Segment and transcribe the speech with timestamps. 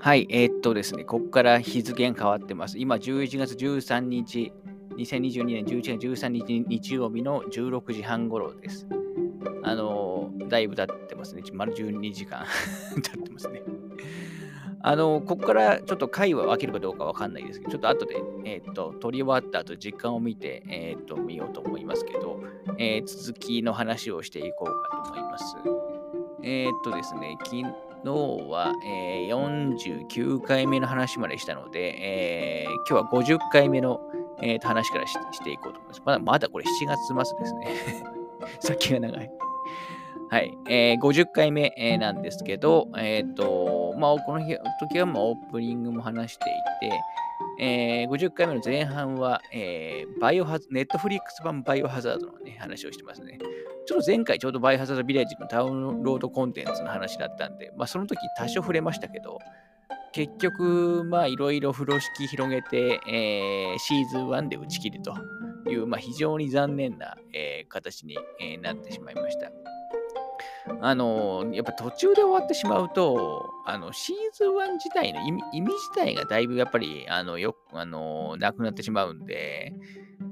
[0.00, 2.78] はい、えー、っとですね、ここから日付が変わってます。
[2.78, 4.52] 今、11月13日、
[4.96, 8.86] 2022年11月13日日曜日の16時半頃です。
[9.64, 11.42] あのー、だいぶ経ってますね。
[11.52, 12.46] 丸12時間
[13.02, 13.60] 経ってますね。
[14.82, 22.40] あのー、ここからちょっと回は分けるかどうかわかんないですけど、ちょっと後で、えー、っと、撮り終わった後、時間を見て、えっと、見ようと思いますけど、
[22.78, 25.56] え続きの話をしていこうかと思います。
[26.44, 34.00] えっとですね、昨日は、えー、49回目の話までしたので、えー、今日は50回目の、
[34.42, 36.02] えー、話からしていこうと思います。
[36.04, 37.68] まだまだこれ7月末ですね。
[38.60, 39.30] 先が長い。
[40.30, 40.58] はい。
[40.68, 44.46] えー、50回目、えー、なんですけど、えっ、ー、と、まあ、この
[44.78, 46.44] 時はまあオープニングも話して
[46.84, 47.00] いて、
[47.58, 53.38] えー、50回目の前半は、えー、バイオハザネットフリックス版バイオハザードの、ね、話をしてますね。
[53.86, 59.38] ちょっと前回ちょうどバイオハザードビレッジのダウンロードコンテンツの話だったんで、まあ、その時多少触れましたけど、
[60.12, 65.14] 結局、まあ、いろいろ風呂敷広げて、えー、シーズン1で打ち切ると
[65.70, 69.50] いう、まあ、非常に残念な、えー、形に、えー、なってしまいました。
[70.80, 79.72] あのやっぱ途中で終わってしまうと、あのシーズン1自体の意味意味自体がだいぶやっぱりあのよくあのなくなってしまうんで、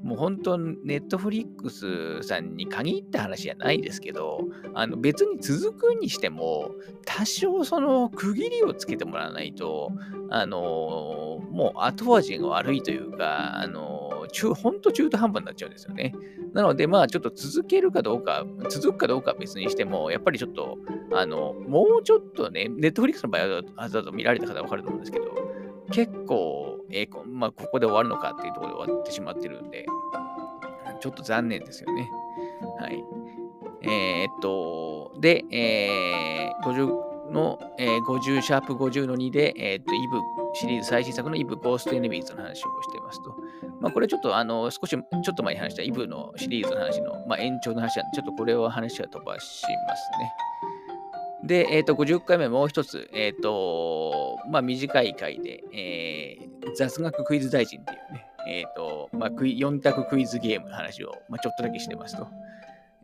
[0.02, 4.40] もう本当、ネットフリックスさんに限った話じゃないですけど、
[4.74, 6.70] あの別に続くにしても、
[7.04, 9.92] 多少その区切りをつけてもらわないと、
[10.30, 16.14] あのもう後味が悪いというか、あの中、本当中途半端になっちゃうんですよね。
[16.52, 20.78] なので、まあちょっと続けるかどうか、続くかどうかは別にしても、やっぱりちょっと、
[21.12, 25.26] あの、もうちょっとね、ネットフリックスの場合は、だと見られた方はわかると思うんですけど、
[25.90, 29.86] 結構、えーまあ、ここで終わるのかっていうところで終わってしまってるんで、
[31.00, 32.10] ちょっと残念ですよね。
[32.80, 33.04] はい。
[33.82, 40.20] えー、っと、で、えー、50の、えー、50、シャープ50の2で、えー、っと、イブ
[40.54, 43.36] シリーズ最新作のイブゴーストエネミーズの話をしていますと。
[43.80, 50.32] まあ、これちょっと、あの、少し、ちょっと前に話したイブのシリーズの話の、まあ、延長の話なんで、ちょっとこれを話は飛ばしますね。
[51.44, 62.26] で、え、ー、と、50回目もう一つ、え、ー、と、まあ、短い回で、えー、雑学クイズ大臣っていうね、え、ー、と、まあ、4択クイズゲームの話を、まあ、ちょっとだけしてますと。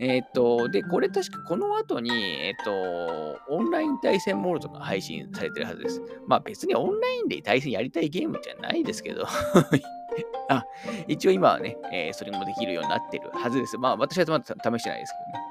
[0.05, 6.03] えっ、と、で、これ確かこの後に、えっ、と、オンライン対戦モードとか配信されてるはずです。
[6.27, 9.25] まあ別にオンラインで対戦やりたいゲームじゃないですけど
[10.51, 10.65] あ、
[11.07, 13.79] 一応今はね、えー、それもできるようになってるはずです。
[13.79, 15.45] まあ私はまだ試してないですけどね。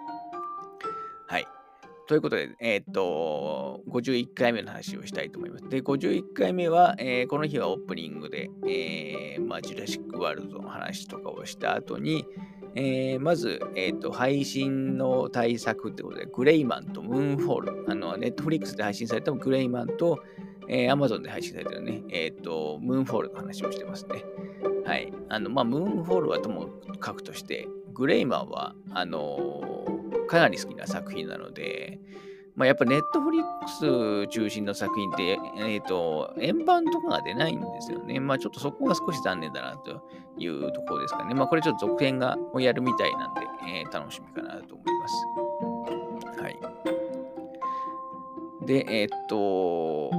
[1.27, 1.47] はい。
[2.07, 5.69] ということで、えー、っと、51回目の話をしたいと思います。
[5.69, 12.25] で、51回目は、えー、この日はオープニングで、えー、まあ、ジュラシックワールドの話とかをした後に、
[12.75, 20.19] えー、まず、えーと、配信の大作ってことで、グレイマンとムーンフォール、あの、ネットフリックスで配信されたグレイマンと、
[20.67, 24.23] えー、アマゾンで配信されてるね、えっ、ー、と、ムーンフォールの話をしてますね。
[24.85, 25.11] はい。
[25.29, 29.61] あの、まあ、ムーンフォールはともかくとして、グレイマンは、あの
[30.27, 31.99] かなり好きな作品なので、
[32.55, 38.19] まあ、やっぱネットフリックス中心の作品って、えっ、ー、と、円盤とかが出ないんですよね。
[38.19, 40.01] まあちょっとそこが少し残念だなと
[40.37, 41.33] いうところですかね。
[41.33, 46.41] まあこれちょっと続編がやるみたいなんで、えー、楽しみかなと思います。
[46.41, 46.59] はい。
[48.65, 50.11] で、えっ、ー、と、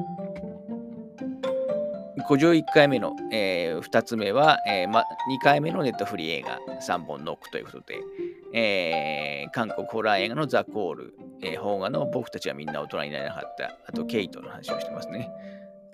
[2.28, 5.04] 51回目の、えー、2つ目は、えーま、2
[5.42, 7.98] 回目のネットフリー映画3本ノックということで、
[8.52, 15.30] えー、韓国ホラー映画のザ・コール、えー、邦画の僕たちはみんな大人になれなかった、あとケイトの話をしてますね。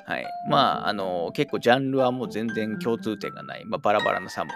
[0.06, 0.26] はい。
[0.48, 4.48] まあ、あの、結構ジャンルはもう全然共通点がない、まあ、バラバラな3本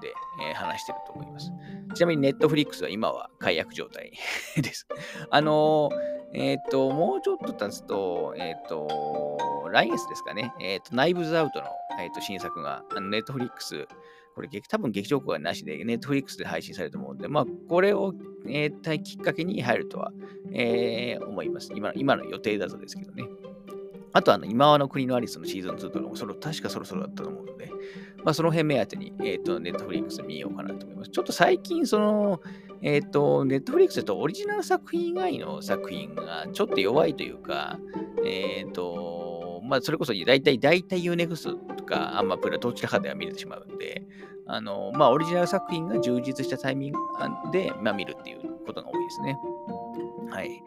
[0.00, 0.12] で、
[0.48, 1.52] えー、話してると思います。
[1.94, 4.12] ちなみにネットフリックスは今は解約状態
[4.60, 4.86] です。
[5.30, 5.90] あの
[6.36, 9.38] えっ、と、もうちょっと経つと、えっ、と、
[9.74, 11.66] 来月ですかね、えっ、と、ナイブズアウトの、
[12.00, 13.88] えっと新作が、ネットフリックス、
[14.36, 18.14] これ多分劇場公開なしで、ネットフリックスで配信されると思うんで、まあ、これを、
[18.46, 20.12] えー、きっかけに入るとは、
[20.52, 21.72] えー、思います。
[21.74, 23.24] 今の今の予定だとですけどね。
[24.12, 27.68] あと、あの、今和の国のアリスのシーズン2とのそれ確かそろそろだったと思うので、
[28.24, 31.10] まあ、その辺目当てに、えっ、ー、と、ネットフリックス見ようかなと思います。
[31.10, 32.40] ちょっと最近、その、
[32.80, 37.80] えっ、ー、と、ネットフリックスだとオリジナル作品以外の作品がちょっと弱いというか、
[38.24, 39.23] えっ、ー、と、
[39.64, 44.06] まあ、それこそ大体、大体 UNEXT とかアンマプラどちらかでは見れてしまうんで、
[44.46, 46.98] あの、まあ、オリジナル作品が充実したタイミング
[47.50, 49.38] で、まあ、見るっていうことが多いですね。
[50.30, 50.62] はい。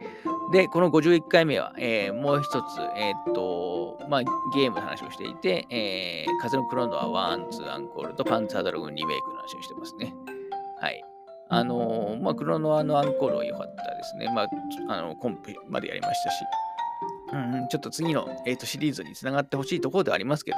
[0.52, 4.24] で、この51回目は、えー、もう一つ、えー、っと、まあ、
[4.54, 10.14] ゲームの話をしていて、えー、風のクロノア1、2アンコールとパンツァードラグンリメイクの話をしてますね。
[10.80, 11.04] はい。
[11.50, 14.32] あのー、まあ、クロノアのアンコールは良かったですね。
[14.34, 14.48] まあ、
[14.90, 16.38] あの、コンプまでやりましたし。
[17.34, 20.58] うん、ちょっと次の、えーと、シリーズにつながってほしいところではありますけど、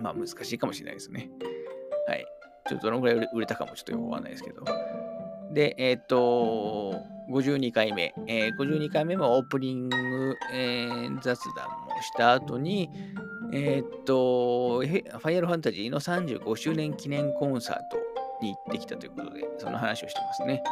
[0.00, 1.28] まあ難しいかもしれないですね。
[2.06, 2.24] はい。
[2.68, 4.64] ちょっとどのぐらい売れたかもちょっとよくわかんないですけど。
[5.52, 12.90] で、えっ、ー、と、52回目、えー、52回目もオープニング、えー、雑談もした後に、
[13.52, 17.96] えっ、と、ファイアルファンタジーの35周年記念コンサート
[18.44, 20.62] に行ってきたということで、その話をしてますね。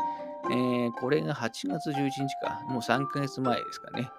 [0.50, 2.12] えー、これが8月11日
[2.42, 4.10] か、もう3ヶ月前ですかね。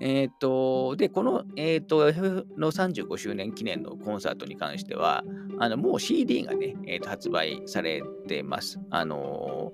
[0.00, 5.24] えっ、ー、と、で、この、えっ、ー、と、FF の35周年記念のコンサートに関しては、
[5.58, 8.80] あの、もう CD がね、えーと、発売されてます。
[8.90, 9.72] あの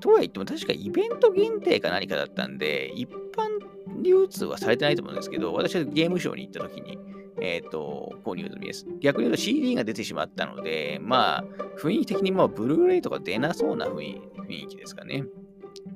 [0.00, 6.98] とは言っても、確かイベント限定か何かだったんで、一般流通はされてないと思うんですけど、私はゲームショーに行った時に、
[7.40, 8.86] えっ、ー、と、購入済みです。
[9.00, 11.44] 逆に言うと CD が出てしまったので、まあ、
[11.80, 15.24] 雰囲気的にもブルーレイとか出なそうな雰囲気ですかね。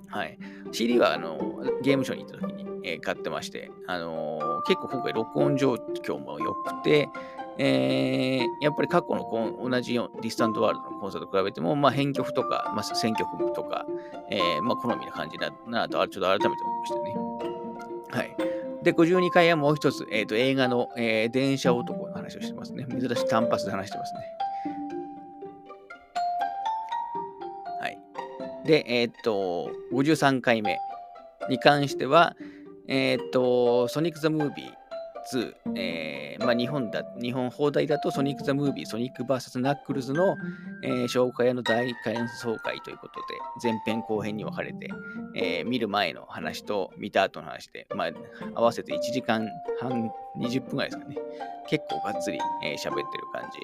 [0.09, 0.39] はい。
[0.73, 1.39] CD はあの
[1.83, 7.09] ゲームショーに行った時に、えー、買ってまして、あのー、結構今回録音状況も良くて、
[7.59, 13.87] えー、やっぱり過去の同じディスタントワールドのコンサートと比べても、まあ、編曲とか、まあ、選曲とか、
[14.31, 17.15] えー、まあ、好みな感じだなと、ちょっと改めて思いましたね。
[18.11, 18.37] はい。
[18.83, 22.87] で、52回はもう一つ、えーと、映画の、えー、電車男の話をしてますね。
[22.89, 24.21] 珍しい単発で話してますね。
[28.67, 30.79] で、えー、っと、53回目
[31.49, 32.37] に関しては、
[32.89, 34.73] えー、っと、ソニック・ザ・ムービー
[35.33, 40.37] 2、えー、まあ、日本だ、日本放題だとソニック・ザ・ムービー、ソニック VS ナックルズの、
[40.83, 44.89] えー、紹介の大感想会ということで、前編後編に分かれて、
[45.35, 48.11] えー、見る前の話と見た後の話で、まあ、
[48.55, 49.49] 合わせて1時間
[49.81, 51.17] 半、20分ぐらいですかね。
[51.69, 53.03] 結構がっつり喋、えー、ってる
[53.33, 53.61] 感じ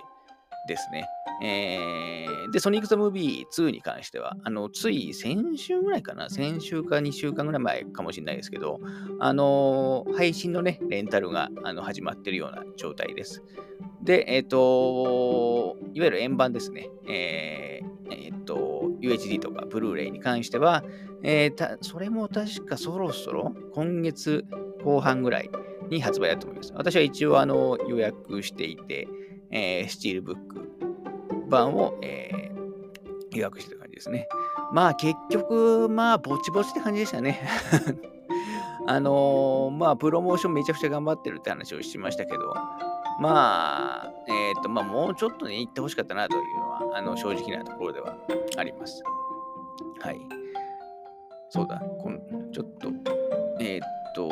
[0.66, 1.06] ですね。
[1.42, 8.78] えー、で、ソニック・ザ・ムービー2に関しては、あの、つい先週ぐらいかな、先週か2週間ぐらい前かもしれないですけど、
[9.18, 13.42] あのー、配信のね、レンタルがあの始まってるような状態です。
[14.02, 16.88] で、えっ、ー、と、いわゆる円盤ですね。
[17.08, 20.84] えっ、ー、と、UHD とかブルーレイに関しては、
[21.22, 24.44] えー、たそれも確かそろそろ今月
[24.84, 25.50] 後半ぐらい
[25.88, 26.72] に発売だと思います。
[26.74, 29.08] 私は一応あの予約していて、
[29.52, 34.26] えー、スチールブック版を、えー、予約してた感じですね。
[34.72, 37.40] まあ結局、まあぼちぼちって感じでしたね。
[38.88, 42.54] あのー、まあプロモーションめちゃくちゃ頑張ってるって話をしましたけど、
[43.20, 48.16] まあ、えっ、ー、と、まあもうちょっとね、行ってほしかったなというのは、あの正直なところでは
[48.56, 49.02] あります。
[50.00, 50.20] はい。
[51.50, 52.18] そうだ、この
[52.50, 52.88] ちょっと、
[53.60, 53.80] えっ、
[54.14, 54.28] と、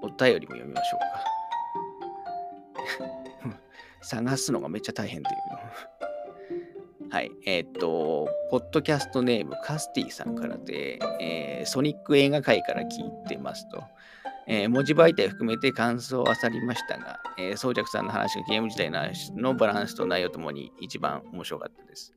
[0.00, 3.21] お便りも読みましょうか。
[4.02, 5.36] 探すのがめっちゃ大変という。
[7.10, 7.30] はい。
[7.46, 13.82] えー、っと、ポッドキャストネームカスティさんからで、えー、ソニック映画界から聞いてますと。
[14.46, 22.12] えー、文字媒体含めて感想を漁りましたが、えー、宗着さんの話がゲーム自体の話のバランスと内容ともに一番面白かったです。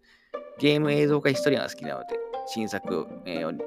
[0.60, 2.08] ゲーム映像化ヒストリアが好きなので、
[2.48, 3.58] 新作、えー、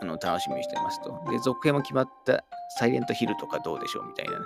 [0.00, 1.20] あの楽しみにしてますと。
[1.30, 2.44] で、続編も決まった
[2.78, 4.40] サイレントヒルとかどうでしょうみたいな、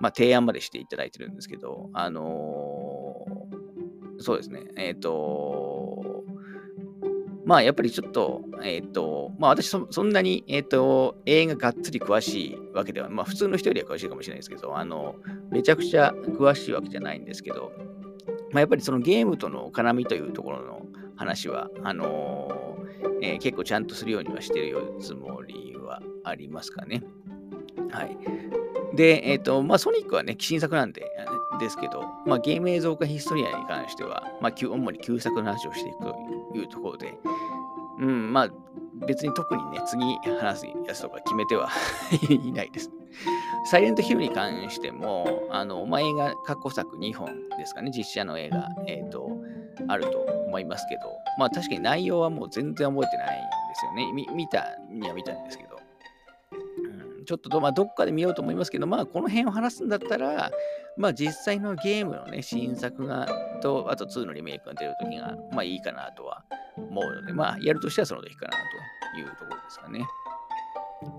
[0.00, 6.24] まあ、提案までしていただいてるんですけど、あのー、そうですね、えっ、ー、と
[7.44, 15.16] まあやっぱりちょっと、えっ、ー、と、まあ私そそんなに、えっ、と、映画がっつり詳しいわけでは、まあ普通の人よりは詳しいかもしれないですけど、あの、
[15.50, 17.72] めちゃくちゃ詳しいわけじゃないんですけど、
[18.50, 20.86] まあやっぱりそのゲームとの絡みというところの
[21.16, 22.78] 話は、あの
[23.20, 27.02] えー、結構ちゃんとするようにはしてるつもりはありますかね。
[27.90, 28.16] はい。
[28.96, 31.10] で、えっ、ー、と、まあ、ソニックはね、新作なんで、
[31.58, 36.16] ですけど、まあ、ゲーム映像化ヒストリアに関しては、まあ、主に旧作の話をしていくと
[36.54, 37.16] いうところで、
[38.00, 38.48] うん、まあ、
[39.06, 40.02] 別に特にね、次
[40.40, 41.68] 話すやつとか決めては
[42.28, 42.90] いないです。
[43.66, 49.30] サイレントヒルに関しても、あの、まあ、映画過去作2本ですかね、実写の映画、えっ、ー、と、
[49.88, 51.02] あると思いますけど、
[51.38, 54.12] まあ確かに内容はもう全然覚えてないんですよね。
[54.12, 55.73] 見たには見たんですけど。
[57.24, 60.50] ちょっとまあ、どっかで見ようと思いますけど、まあ、この辺を話すんだったら、
[60.96, 63.26] まあ、実際のゲームのね、新作が、
[63.60, 66.44] と、あと2のリメイクが出るときが、まあ、いいかなとは
[66.76, 68.52] 思うので、まあ、やるとしてはその時かな
[69.14, 70.06] というところですかね。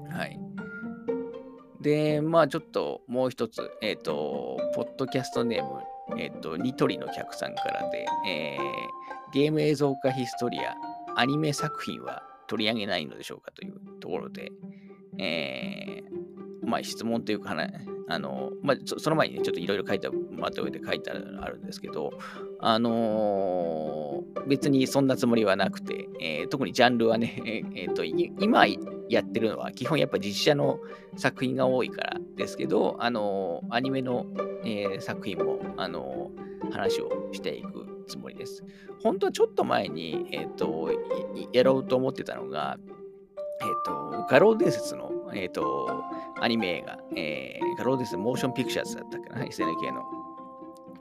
[0.10, 0.40] はい。
[1.82, 5.82] で、まあ、ちょっともう一つ、えっ、ー、と、ポッドキャストネーム、
[6.18, 10.76] えっ、ー、と、ニトリの客さんからで、えー、ゲーム映像化ヒストリア、
[11.16, 14.52] アニメ作品は取り上げないのでしょうかというところで、
[15.20, 22.12] えー、まあ、質問というか、ねあの、まあ、その前にね、ちょっといろいろ書いて、まとめて書いてあるんですけど、
[22.60, 27.42] あのー、別にそんなつもりはなくて、えー、特にジャンルはね、
[27.76, 28.68] えー、と今
[29.10, 30.80] やってるのは、基本やっぱ実写の
[31.16, 34.28] 作品が多いからですけど、あの、アニメの、
[34.64, 36.32] えー、作品も、あの、
[36.72, 38.64] 話をしていくつもりです。
[39.02, 40.90] 本当はちょっと前に、えっ、ー、と、
[41.54, 42.78] やろうと思ってたのが、
[43.62, 46.04] えっ、ー、と、画廊伝説の、えっ、と、
[46.42, 50.04] アニメ映画、えー、画廊伝説モーションピクチャーズだったっけな、SNK の、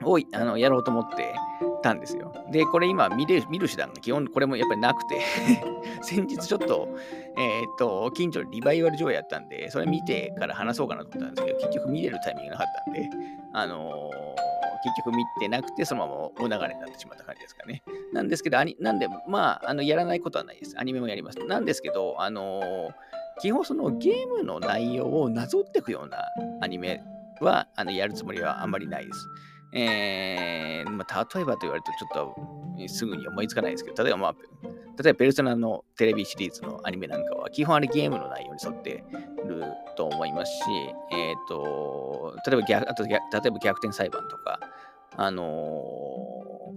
[0.03, 1.33] をあのやろうと思って
[1.81, 2.33] たんですよ。
[2.51, 5.21] で、これ今見れ見る手段が基本これもやっぱりなくて
[6.01, 6.89] 先日ちょっと、
[7.37, 13.09] えっ、と、近所でリバイバル上映やったんで、それ見てから話そうかなと思ったんですけど、結局見れるタイミングがなかったんで、
[13.53, 14.09] あの
[14.85, 17.83] 結局見てなくて、そのままお流れになってしまった感じですかね。
[18.13, 20.75] なんですけど、なんで、まあ、あのやらないことはないです。
[20.77, 21.39] アニメもやります。
[21.39, 22.93] なんですけど、あのー、
[23.41, 26.19] 基本そのゲームの内容をなぞっていくような
[26.61, 27.03] アニメ
[27.41, 29.27] はあのやるつもりはあんまりないです。
[29.77, 39.03] えー、まあ、例えばと言われるとちょっとすぐに思いつかないですけど、例えばまあ、例えばペルソナのテレビシリーズのアニメなんかは、基本あれゲームの内容に沿って
[39.45, 39.63] る
[39.97, 40.61] と思いますし、
[41.11, 44.61] えっ、ー、と、例えば逆、あと例えば逆転裁判とか、
[45.17, 46.73] あの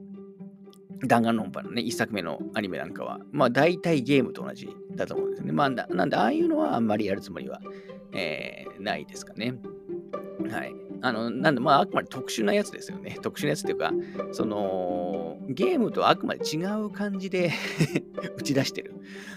[1.01, 5.53] ー、弾丸論破のね、一作目のアニメなんかは、まあ大体ゲームと同じだと思うんですよね。
[5.53, 7.61] まあ、なんで、ああいうのはあんまりやるつもりは、
[8.13, 9.55] えー、ないですかね。
[10.51, 10.88] はい。
[11.03, 13.19] あの、なんで、まあ、あくまで特殊なやつですよね。
[13.23, 13.93] 特殊なやつっていうか、
[14.33, 17.51] その、ゲームとはあくまで違う感じで
[18.37, 18.95] 打ち出してる、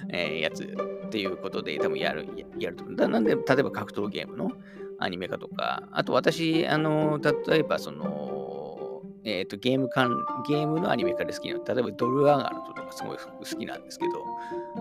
[0.10, 2.28] えー、やつっていうことで、多分やる、
[2.60, 2.96] やると思う。
[2.96, 4.52] なんで、例えば格闘ゲームの
[5.00, 14.26] アニメ化とか、あと私、あの、例えば、その、えっ、ー、と、ゲームかん、ゲームのアニメ化で好きなの、例えばドルアガートとかすごい好きなんですけど、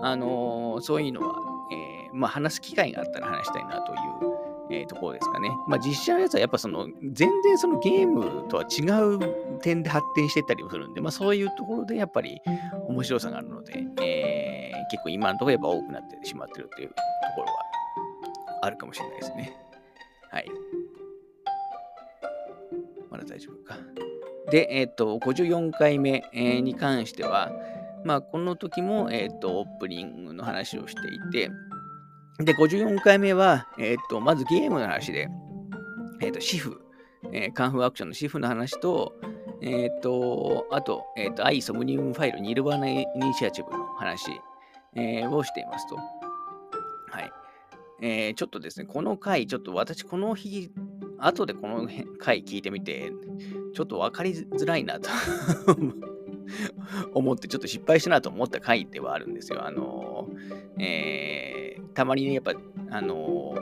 [0.01, 1.35] あのそういうのは、
[1.71, 4.30] えー、まあ、話す機会があったら話したいなという
[4.71, 5.51] えー、ところですかね。
[5.67, 8.83] まあ実写のやつはやっぱその全然そのゲームとは違
[9.15, 12.39] う点で発展してたりもするんで、まあそういうところでやっぱり
[12.87, 16.95] 面白さがあるので、えー、結構今のところやっぱ多くなってしまってるっていうと
[17.35, 17.53] ころは
[18.63, 19.57] あるかもしれないですね。
[20.29, 20.45] はい。
[23.09, 23.77] まだ大丈夫か。
[24.49, 27.51] で、えっ、ー、と、54回目、に関しては、
[28.03, 31.51] まあこの時も、えっ、ー、と、オープニングの話をしていて、
[32.45, 35.29] で、54回目は、えっ、と、まずゲームの話で、
[36.21, 36.81] えっ、と、シフ、
[37.31, 39.13] えー、カンフーアクションのシフの話と、
[39.61, 44.31] えっ、と、あと、えっ、と、アイソムニウムファイル、ニルバーナイニシアチブの話、
[44.95, 45.95] えをしていますと。
[45.95, 46.01] は
[47.21, 47.31] い。
[48.01, 50.71] えー、ちょっとですね、この回、ちょっと私、この日、
[51.19, 53.11] 後でこの回聞いてみて、
[53.73, 55.09] ちょっと分かりづらいなと
[57.13, 59.65] 思って、ちょっと失敗したなと思った回ではあるんですよ。
[59.65, 60.27] あの
[60.79, 62.53] えー、たまにね、やっぱ、
[62.89, 63.55] あの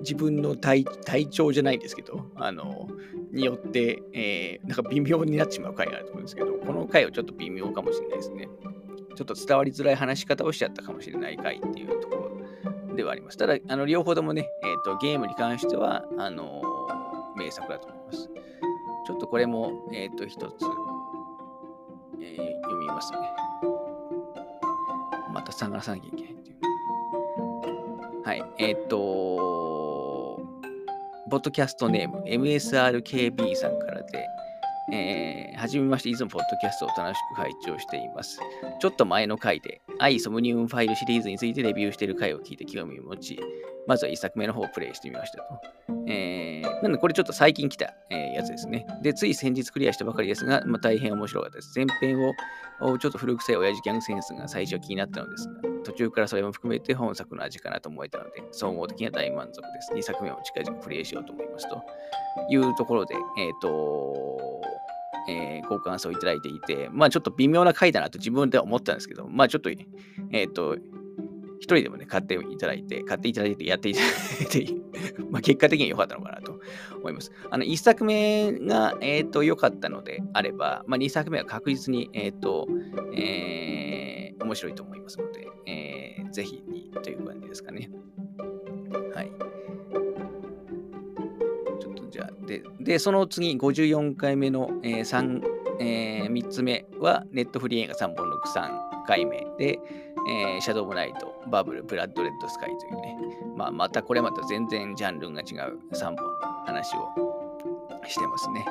[0.00, 0.84] 自分の体
[1.28, 2.88] 調じゃないんですけど、あの
[3.32, 8.48] によって、え、なんか微妙になってしまう回があると思うんですけど、この回はちょっと微妙かもしれないですね。
[9.14, 12.30] ちょっと伝わりづらい話し方をしちゃったかもしれない回っていうとこ
[12.88, 13.36] ろではあります。
[13.36, 16.62] ただ、あの両方ともね、えーと、ゲームに関しては、あの
[17.36, 18.30] 名作だと思います。
[19.06, 20.64] ちょっとこれも、えっ、と、一つ、
[22.22, 23.18] えー、読みますね。
[25.32, 26.58] また探さなきゃいけないっていう。
[28.24, 28.44] はい。
[28.58, 30.40] えっ、と、
[31.30, 34.26] ポッドキャストネーム MSRKB さんからで、
[34.90, 38.40] えー、はじめまして、いつもポッドキャストを楽しく拝聴しています。
[38.80, 43.38] ちょっと前の回で、アイソムニウムファイルシリーズについてレビューしている回を聞いて興味を持ち、
[43.88, 45.44] まずは1作目の方をプレイしてみましたと。
[46.06, 48.86] えー、なんでこれちょっと最近来た、えー、やつですね。
[49.02, 51.72] で、つい先日クリアしたばかりですが、まあ、大変面白かったです。
[51.74, 55.54] 前編をちょっと古臭い親父ギャングセンスが最初気になったのですが、
[55.84, 59.92] 途中からそれも含めて本作の味かなと思えたので、総合的には大満足です。
[59.94, 61.82] 2作目も近々プレイしようと思いますと
[62.50, 64.60] いうところで、えっ、ー、と、
[65.30, 70.76] えー、ご感想いただいていて、まあちょっと微妙な回だなと自分では思ったんですけど、まあちょっと、えっ、ー、と、
[71.60, 74.06] 一人でもね、買っていただいて、買っていただいて、やっていただ
[74.44, 74.74] いて、
[75.30, 76.60] まあ結果的に良かったのかなと
[76.96, 77.32] 思います。
[77.50, 82.68] あの、一作目が、えっ、ー、と、良かったのであれば、まあ二作目は確実に、えっ、ー、と、
[83.14, 87.90] えー、面白いと思いますので、えー、ぜひにという感じですかね。
[89.14, 89.32] はい。
[91.80, 95.42] ちょっとじゃあ、で、でその次、54回目の、えー 3,
[95.80, 99.80] えー、3つ目は、ネットフリー映画3本の3回目で、
[100.28, 103.16] えー、シャドウムナイト、バブル、ブラッドレッドスカイというね、
[103.56, 106.22] まあ、またこれまた全然ジャンルが違う3本の
[106.66, 107.08] 話を
[108.06, 108.64] してますね。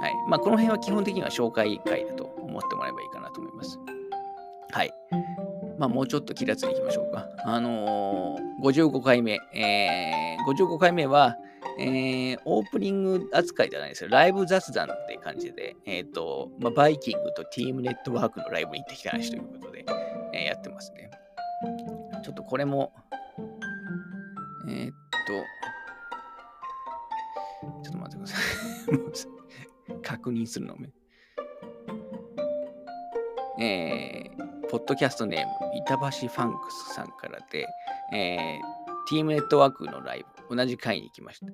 [0.00, 0.14] はい。
[0.28, 3.78] まあ、この辺は基本的には紹介会だと思ってもらえばいいかなと思います。
[4.70, 4.92] はい。
[5.78, 7.28] まあ、もうちょっと気立つにいきましょうか。
[7.44, 9.38] あのー、55回目。
[9.54, 11.36] えー、55回目は、
[11.78, 14.10] えー、オープニング扱いじゃないですよ。
[14.10, 19.84] ライブ雑談って感じで、えっ、ー、と、まあ、バイキングとティームネットワークのライブに行ってきた話ということで、
[20.32, 21.10] えー、やってますね。
[22.24, 22.92] ちょっと、これも、
[24.68, 25.32] え、っと、
[27.82, 29.38] ちょっと待ってください。
[30.02, 30.90] 確認するのめ。
[33.60, 37.66] えー、ポッドキャストネーム、板橋ファンクスさんからで、
[38.12, 41.46] えー、ティームネットワークのライブ、同じ回に行きました。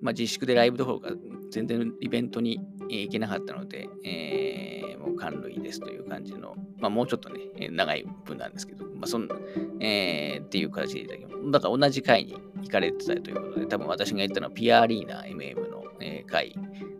[0.00, 1.10] まあ、自粛でライブどころか
[1.50, 7.40] 全然イベントに行けなかったので、えー、もう感類ですという感じの、まあ、もうちょっとね、
[7.70, 9.36] 長い分なんですけど、まあ、そんな、
[9.80, 11.50] えー、っていう形でいただきます。
[11.52, 16.56] だから同じ回に行かれてたということで、多分私が言ったのはピアリーナ MM の、え、回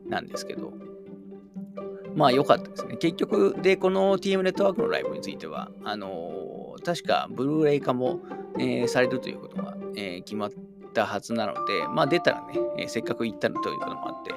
[0.06, 0.72] なんですけど、
[2.14, 2.96] まあ良かったですね。
[2.98, 8.20] 結局、で、この TM ネットワークのライブについては、あのー、確かブルーレイ化も、
[8.58, 10.50] えー、されるということが、えー、決まっ
[10.94, 14.34] たはずなので、まあ出たらね、えせっかく行ったのということもあって、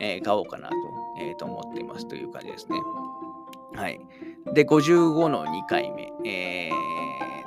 [0.00, 0.74] え買おうかなと,、
[1.20, 2.80] えと思っていますという感じですね。
[3.74, 4.00] はい。
[4.54, 6.12] で、55の2回目。
[6.24, 6.70] え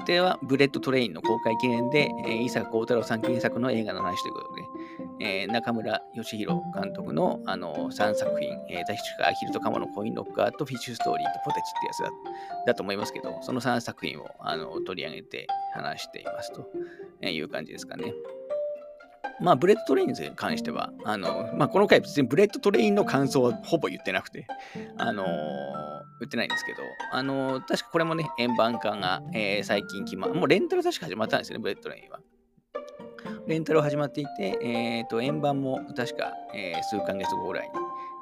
[0.02, 4.62] ー、では、ブレッドトレインの公開記念で、えー、伊坂幸太郎さん原作の映画の話ということで、
[5.22, 12.10] えー、中村義弘監督のあの3作品、えー、確かアヒルと鴨のコインロッカーとフィッシュストーリーとポテチってやつだ
[12.68, 16.68] だと思いますけど、その3作品をあの取り上げて話していますと
[17.26, 18.14] いう感じですかね。
[19.40, 24.46] まあ、ブレッドトレインに関しては、あの、まあ、この回別にブレッドトレインの感想はほぼ言ってなくて、
[24.98, 25.28] あのー、
[26.20, 26.80] 言ってないんですけど、
[27.12, 32.20] あのー、確かこれもね、円盤化が、えー、最近決ま、もうレンタル確か始まったんですよね、ブレッドトレインは。
[33.48, 37.74] レンタル始まっていて、えっ、ー、と、円盤も確か、えー、数ヶ月後ぐらいに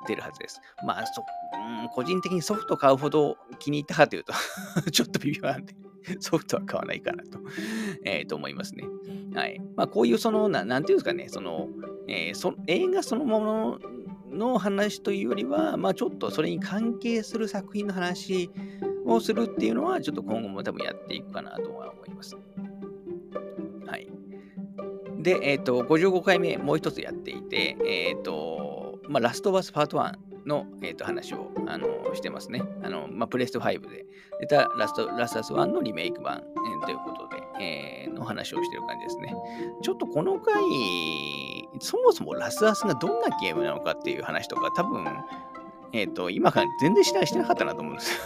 [0.07, 0.61] 出るはずです。
[0.85, 1.23] まあ、そ、
[1.53, 4.33] うん、個人的にソフト買うほど気に入ったかというと
[4.91, 5.75] ちょっと微妙なんで
[6.19, 7.39] ソフトは買わないかなと、
[8.03, 8.85] え、と思いますね。
[9.35, 9.61] はい。
[9.75, 11.67] まあ、こういうその、ななんていうんですかね、その、
[12.07, 13.79] えー、そ映画そのもの
[14.31, 18.49] の話というよりは、まあ、ちょっとそれに関係する作品の話
[19.05, 22.37] をするっていうのは、ちょっと今後も多分やっていくかなとは思います。
[25.19, 30.13] で、え、ー、と、55回目、もう一つやっていて、え、ー、と、まあ、ラストバスパート1
[30.45, 32.63] の、えー、と話を、あのしてますね。
[32.83, 34.05] あのまあ、プレステ5で
[34.39, 39.35] 出たラストラスタス1のリメイク版、えー、ということで、えー、の話をしてる感じですね。
[39.81, 40.63] ちょっとこの回、
[41.79, 45.05] そもそもラスアスがどんなゲームなのかっていう話とか、多分、
[45.91, 48.19] えっ、ー、と、今から全然してなかったなと思うんですよ。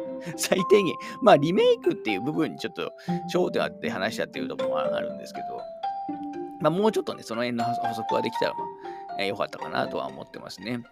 [0.36, 0.94] 最低限。
[1.22, 2.92] まあ、リメイクっていう部分にちょっと
[3.32, 5.60] 焦点あって話したっていうところもあるんですけど、
[6.60, 8.66] まあ、もうちょっとね、その辺の補足ができたら、まあ、
[9.18, 10.82] えー、よかったかなとは思ってますね。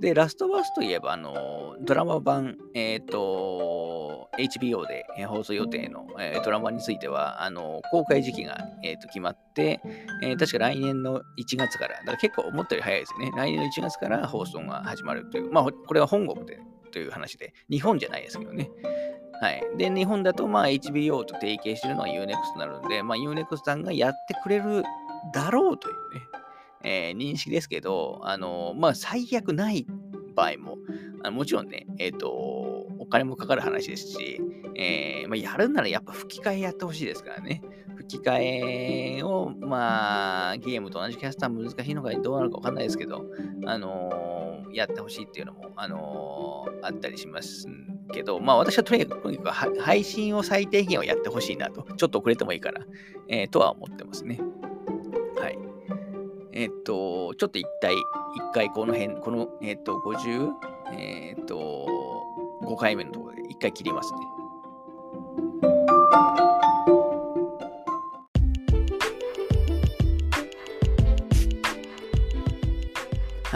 [0.00, 9.80] で、ラストバースといえば、あの、ドラマ版、えっ、ー、と、HBO で、放送予定の、えー、ドラマについては、あの、公開時期が、えーと、決まって、
[10.22, 13.32] えー、確か来年の1月から、だから結構思ったより早いですね。
[13.34, 16.60] 来年の1月から放送が始まるという、まあ、これは本国で
[16.92, 18.70] という話で、日本じゃないですけどね。
[19.40, 19.62] はい。
[19.76, 24.82] で、日本だと、まあ、HBO と提携してるのは UNEXT になるんで、まあ、UNEXT さんがやってくれる
[25.34, 26.28] だろうというね、
[26.82, 29.86] えー、認識ですけど、あのまあ、最悪ない
[30.34, 30.76] 場合も、
[31.24, 34.40] あもちろんね、えっ、ー、と、お金もかかる話ですし、
[34.74, 37.62] えー、まあ、やるならやっぱ吹き替えやってほしいですからね。
[37.96, 43.24] 吹き替えを、まあ、ゲームと同じキャスター難しいのかどうなのかわかんないですけど、
[43.66, 47.66] あのー、やってほしいっていうのも、あのー、あったりします
[48.12, 49.30] けど、まあ私はとにかく
[49.80, 52.82] 配信を最低限はやってほしいなと、ちょっと遅れてもいいから、
[53.28, 54.40] えー、とは思ってますね。
[55.38, 55.58] はい。
[56.52, 58.02] えっと、ちょっと一体、一
[58.54, 60.52] 回この辺、この、えっと、50、
[60.94, 61.86] えっと、
[62.62, 64.18] 5回目のところで一回切りますね。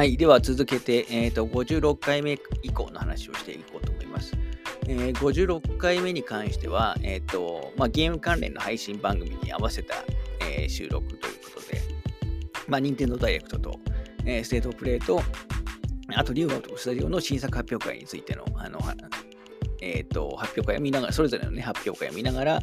[0.01, 0.17] はい。
[0.17, 3.63] では続けて、えっ、ー、と、56回目以降の話をしてい。
[4.93, 9.95] えー、56回目に関しては、え、ー、と、まあ、ゲーム関連の配信番組に合わせた、
[10.41, 11.81] えー、収録ということで、
[12.67, 13.79] まあ、任天堂ダイレクトと、
[14.25, 15.23] えー、ステートプレイと、
[16.17, 18.81] あと、リュウガとスタジオの新作発表会についての、あの、
[19.81, 22.61] え、ー、と、発表会を見ながら、それぞれのね、発表会を見ながら、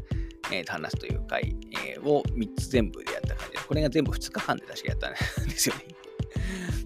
[0.51, 1.55] えー、と話すという回、
[1.87, 5.13] えー、を3つ全部でやった感じで、これが全部2日間で確かやったん
[5.47, 5.85] ですよね。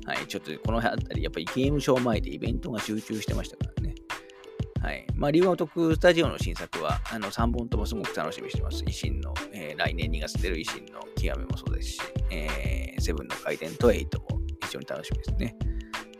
[0.06, 3.81] はい、ちょっとこの辺り、やっぱりゲームショー前でイベントが集中してましたからね。
[4.82, 5.06] はい。
[5.16, 8.84] まあ、リウガトスタジオの新作は、あの、3本ともすごく楽しみにしてます。
[8.84, 15.56] 維新の、えー、来年2月出る維新の極めもそうですし、えー、セブンの回転と8も非常に楽しみですね。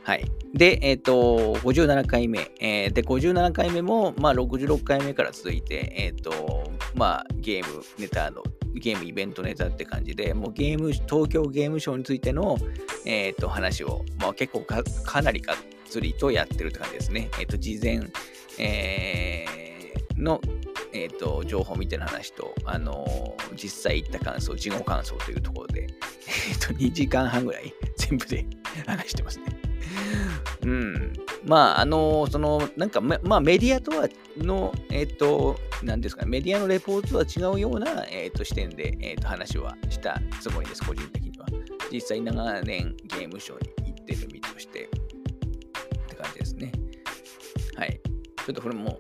[0.04, 0.26] はい。
[0.54, 2.52] で、えっ、ー、と、57回目。
[2.60, 8.44] えー、で、57回目も、まあ、66回目から続いて、えっ、ー、と、まあ、ゲームネタの、
[8.76, 12.58] ゲームイベントネタって感じで、もうゲーム、東京ゲームショーについての、
[13.06, 15.56] えっ、と、話を、まあ、結構かかなりが
[15.92, 17.30] っつりとやってるって感じですね。
[17.38, 18.00] えっ、と、事前、
[18.58, 20.40] えー、の
[20.94, 28.46] えーと、情報みたいな話と、あのー、実際行った感想、事後感想というところで、えーと、2時間半ぐらい 全部で
[28.86, 29.46] 話してますね。
[30.64, 31.14] うん。
[31.46, 41.46] まあ、あのー、その、なんか、ま、あ、メディアとはの、えっ、ー、と、なんですかね、メディアのレポートとは違うような、えっ、と、視点で、えっ、と、話はしたつもりです、個人的には。
[41.90, 49.00] 実際長年ゲームショーに行ってる身ょっとこれも、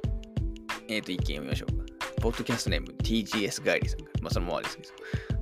[0.87, 1.83] えっ、と、意見読みましょうか。
[2.21, 4.89] ポッドキャストネーム TGS ガイリさんかまあ、そのままですけど。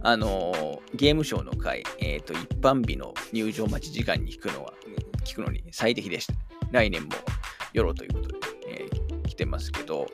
[0.02, 4.74] あのー、ゲームショーの回、えっ、と、一般日の入場待ち時間に聞くのは、
[5.26, 6.34] 聞くのに最適でした。
[6.72, 7.10] 来年も
[7.74, 10.08] よろということで、えー、来てますけど、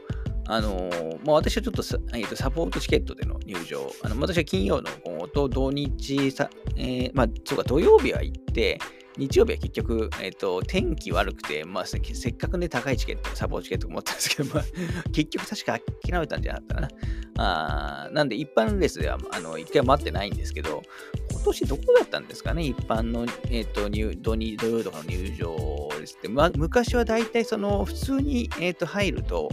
[0.47, 8.79] あのー、まあ、私はちょっとサ,、えー、とサポートチケットでの入場、あの私は金曜の午後と土日さ、えー、まあ、そうか、土曜日は行って、
[9.17, 14.63] 日曜日は結局、えっ、と、天気悪くて、まあ、せっかくね、高いチケット、サポートチケット持ったんですけど、まあ、
[15.11, 16.89] 結局確か諦めたんじゃなかったかな。
[17.37, 20.83] あなんで、一般レースでは、あの、一回待ってないんですけど、
[21.31, 26.27] 今年どこだったんですかね、一般の、えっ、ー、と、入土日、土曜とかの入場ですって。
[26.27, 29.49] まあ、昔は大体、その、普通に、えっ、と、入ると、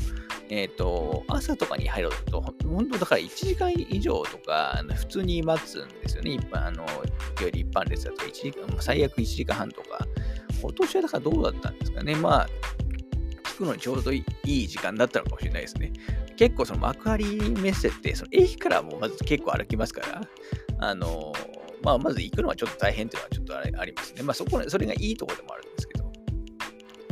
[0.53, 6.33] えっ、ー、と、朝とかに入ると、本当だから1時間以上とか、普通に待つんですよね。
[6.33, 6.93] 一般、あの、いわ
[7.41, 10.07] ゆる一般列だと1時間、最悪1時間半とか。
[10.61, 12.15] 今年はだからどうだったんですかね。
[12.17, 12.49] まあ、
[13.45, 15.91] 聞くのにちょうどいい時間だったのかもしれないですね。
[16.37, 20.21] 結構その幕張メッセって、その駅からもまず結構歩きますから、
[20.81, 21.33] あの、
[21.83, 24.23] まあ、まず行くのはちょっと大変っていうのはちょっとあれありますね。
[24.23, 26.13] まあ、そこ、それがいいところでもあるんですけど。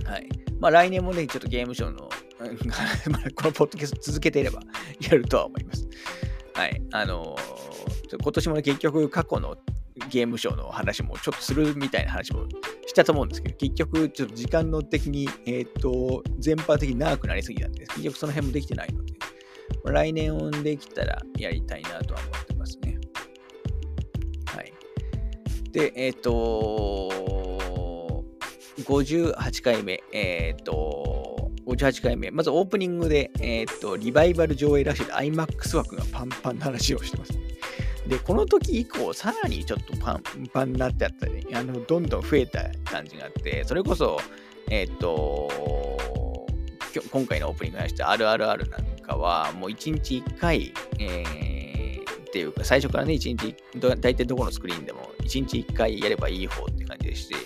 [0.04, 0.28] はい。
[0.58, 2.10] まあ、来年もね、ちょっとゲームショーの
[3.34, 4.62] このポッドキャスト続けていれば
[5.00, 5.86] やるとは思います。
[6.54, 6.82] はい。
[6.92, 9.56] あのー、今年もね、結局過去の
[10.08, 12.46] ゲームショーの話もちょっとするみたいな話も
[12.86, 19.14] したと思うんですけど、結局ちょっと時間の的に、えっ、ー、と、全般的に長くなりすぎたんで、結局その辺もできてないので、
[19.84, 22.98] 来年できたらやりたいなとは思ってますね。
[24.46, 24.72] はい。
[25.72, 27.10] で、えっ、ー、と、
[28.78, 31.29] 58回目、えっ、ー、と、
[31.70, 32.30] 58回目。
[32.30, 37.32] まずオープニングで、えー、っと、リバイバル上映らしい IMAX 枠がパンパンな話をしてます。
[38.06, 44.18] で、この時以降、さらにちょっとパンパンになってあったり、あの、どんどん増えた感じがあって、それこそ、
[44.70, 45.50] えー、っと、
[47.12, 57.36] 今回のオープニングにして RRR なんかは、もう1日1回、えー、っていうか、最初からね、1日、大体どこのスクリーンでも1日1回やればいい方って感じでして、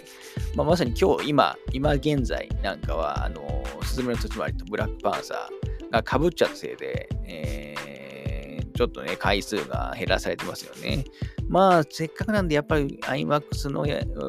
[0.56, 11.04] まあ、まさに今日、今、今現在なんかは、あの、スズメの戸締まりとブラックパンサーがかぶっちゃったせいで、えー、ちょっとね、回数が減らされてますよね。
[11.48, 13.84] まあ、せっかくなんで、やっぱり iMAX の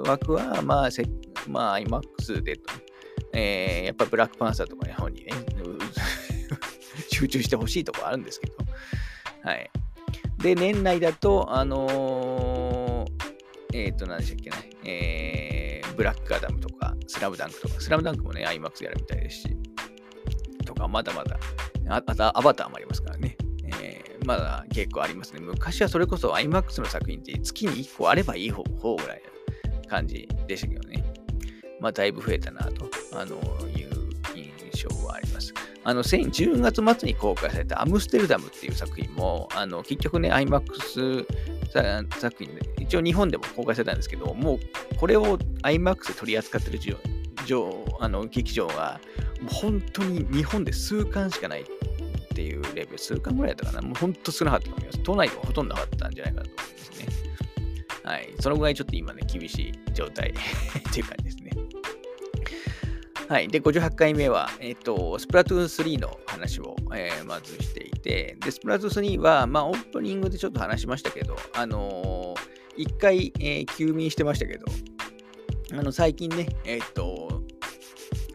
[0.10, 1.06] 枠は、まあ、せ
[1.48, 2.74] まあ、iMAX でと、
[3.34, 5.32] えー、やっぱりブラックパンサーとかの方にね、
[7.12, 8.56] 集中してほしいところあるんですけど、
[9.44, 9.70] はい。
[10.40, 15.45] で、年内だと、あのー、えっ、ー、と、何でしたっけね、えー
[15.96, 19.58] ブラックアダムとか、スラムダンクとか、スラムダンクもね、IMAX やるみたいですし、
[20.66, 21.40] とか、まだまだ、
[21.90, 23.38] あまたアバターもありますからね。
[23.82, 25.40] えー、まだ結構ありますね。
[25.42, 29.22] 昔はそれこそ IMAX の作品って月に1個あればいい方方ぐらい
[29.84, 31.04] な感じでしたけどね。
[31.80, 33.40] まあ、だいぶ増えたなと、あの
[34.76, 35.54] 印象はあります。
[35.84, 41.26] あの、10月末に公開されたアムステルダムっていう作品も、あの、結局ね、IMAX
[42.20, 44.60] 作品で、一応日本でも公開されたんですけど、もう
[44.98, 46.80] これを IMAX で取り扱ってる
[48.00, 49.00] あの劇場は、
[49.48, 51.66] 本当に日本で数巻しかないっ
[52.36, 53.88] ていうレベル、数巻ぐらいだったかな。
[53.88, 55.00] もう本当少なかったと思います。
[55.00, 57.08] 都内ではほとんどなかったんじゃないかなと思いますね。
[58.04, 58.34] はい。
[58.40, 61.25] そのぐらいちょっと今ね、厳しい状態 っていう感じ。
[63.28, 63.48] はい。
[63.48, 74.66] で、58回目は、えっ、と、スプラトゥーン3の話を、えー、まずしていて、で、スプラトゥーン3は、まあ、オープニングでちょっと話しましたけど、あのー、一回、えー、休眠してましたけど、
[75.74, 77.42] あの、最近ね、えっ、と、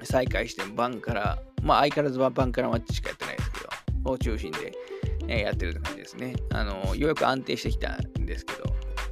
[0.03, 4.73] 再開して、バンから、まあ、相変わらずはバンからマッチしかやってないですけど、を中心で、
[5.29, 6.35] えー、やってるって感じですね。
[6.53, 8.65] あのようやく安定してきたんですけど、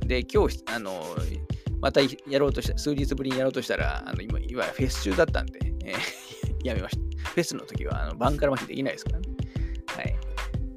[0.06, 1.04] で、今日、あの
[1.80, 7.30] またやろうとした、数日ぶりにやろうとしたら、あの今、いわゆるフェス中だったんで、えー、 やめました。
[7.30, 9.28] フェスの時は、あの、バンカラマヒできないですからね。
[9.86, 10.16] はい。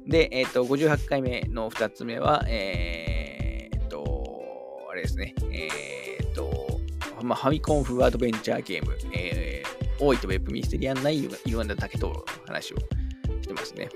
[0.06, 4.42] で、えっ、ー、と、58回目の2つ目は、えっ、ー、と、
[4.90, 6.80] あれですね、えっ、と、
[7.22, 12.78] まあ、ファミコン風アドベンチャーゲーム、えー、大井とウェブミステリアンないゆがんだ竹との話を
[13.40, 13.88] してますね。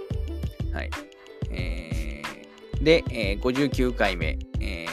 [0.73, 0.91] はい。
[1.51, 4.87] えー、で、えー、59回目、え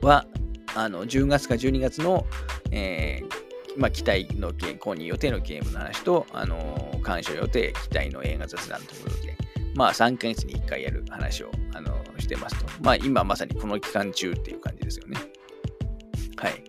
[0.00, 0.26] ー、は、
[0.74, 2.26] あの、10月か12月の、
[2.70, 3.43] えー、
[3.76, 9.36] まあ、期待のゲーム、購入予定のゲームの話と、あの鑑賞予定、期待の映画雑談ということで、
[9.74, 12.66] まあ、3ヶ月に1回やる話を、あのしてますと。
[12.82, 15.18] まあ、今まさにこの期間中っていう感じですよね。
[16.36, 16.64] はい。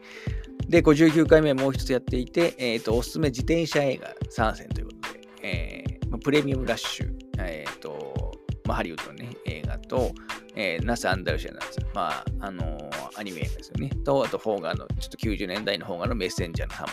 [0.67, 8.31] で、59回目もう一つやっていて、えっ、ー、と、おすすめ自転車映画参戦ということで、えー、プレミアムラッシュ、えっ、と、
[8.65, 10.11] まあ、ハリウッドのね、映画と、
[10.55, 12.84] えー、ナス・アンダルシアのやつ、まあ、あの、
[13.17, 13.89] アニメですよね。
[14.03, 16.91] と、あと、フォーガーの、ちょっと90年代のフォーガーのメッセンジャーの3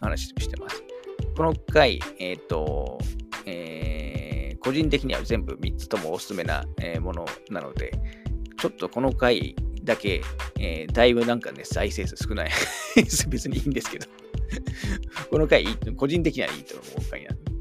[0.00, 0.82] 本、話してます。
[1.36, 2.98] この回、えっ、ー、と、
[3.46, 7.92] えー、個人的には全部3つともおすすめな、えものなので、
[8.58, 10.22] ちょっとこの回だけ、
[10.58, 12.50] えー、だいぶなんかね、再生数少ない。
[13.28, 14.06] 別にいいんですけど
[15.30, 15.64] この回、
[15.96, 17.52] 個人的にはいいと思う回なんで、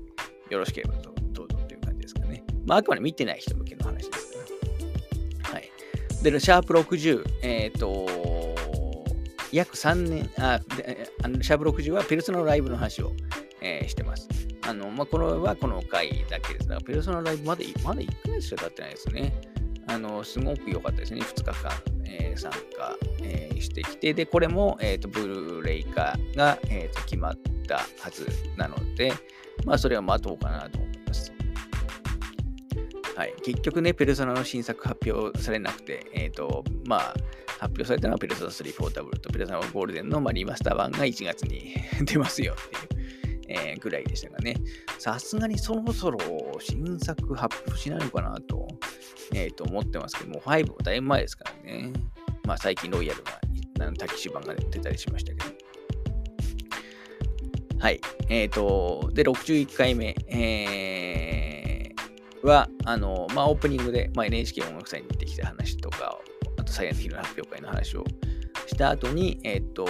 [0.50, 2.44] よろしければどうぞっていう感じですかね。
[2.66, 4.25] まあ、あくまで見てない人向けの話です。
[6.32, 9.06] で、シャープ60、えっ、ー、と、
[9.52, 10.60] 約3年、あ、
[11.24, 13.14] あのシャープ60はペルソナライブの話を、
[13.62, 14.28] えー、してます。
[14.68, 19.34] あの、まあ、これはこの回だけですが、ペルソナライブまだまだ1ヶ月しか経ってないですね。
[19.88, 21.22] あの、すごく良かったですね。
[21.22, 21.72] 2日間、
[22.36, 22.98] 参加、
[23.62, 27.36] してきて、で、これも、えっ、ー、と、ブルーレイ化が、えーと、決まっ
[27.68, 29.14] たはずなので、
[29.64, 31.35] まあ、それは待とうかなと思います。
[33.16, 33.34] はい。
[33.44, 37.14] 結局ね、ペルソナの新作発表されなくて、えっ、と、まあ、
[37.60, 41.76] 発表されたのはペルソナ3ポータブルとペルソナゴールデンの、まあ、リマスター版が1月に
[42.06, 43.06] 出ますよっていう。
[43.48, 44.56] えー、ぐらいでしたがね、
[44.98, 46.18] さすがにそろそろ
[46.60, 48.68] 新作発表しないのかなと
[49.34, 51.94] えー、と思ってますけども、5もだいぶ前ですからね。
[52.46, 55.46] まあ最近ロイヤルが、タキシ版が出たりしましたけど。
[57.80, 58.02] はい。
[58.30, 61.35] えっ、ー、と、で、61回目、えー、
[62.86, 66.18] あの、まあオープニングで、まあ、NHK 音楽祭に行ってきた話とか
[66.58, 68.04] あとサイエンスヒルの発表会の話を
[68.68, 69.86] した後に、えっ、ー、と、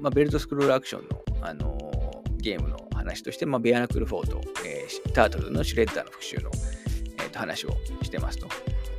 [0.00, 6.50] まあ、ベルトスクロールアクションの、あのゲームの話として、まあ、ベアナクルフォート、えー、タートルのシュレッダーの復習の
[7.28, 8.48] と話をしてますと。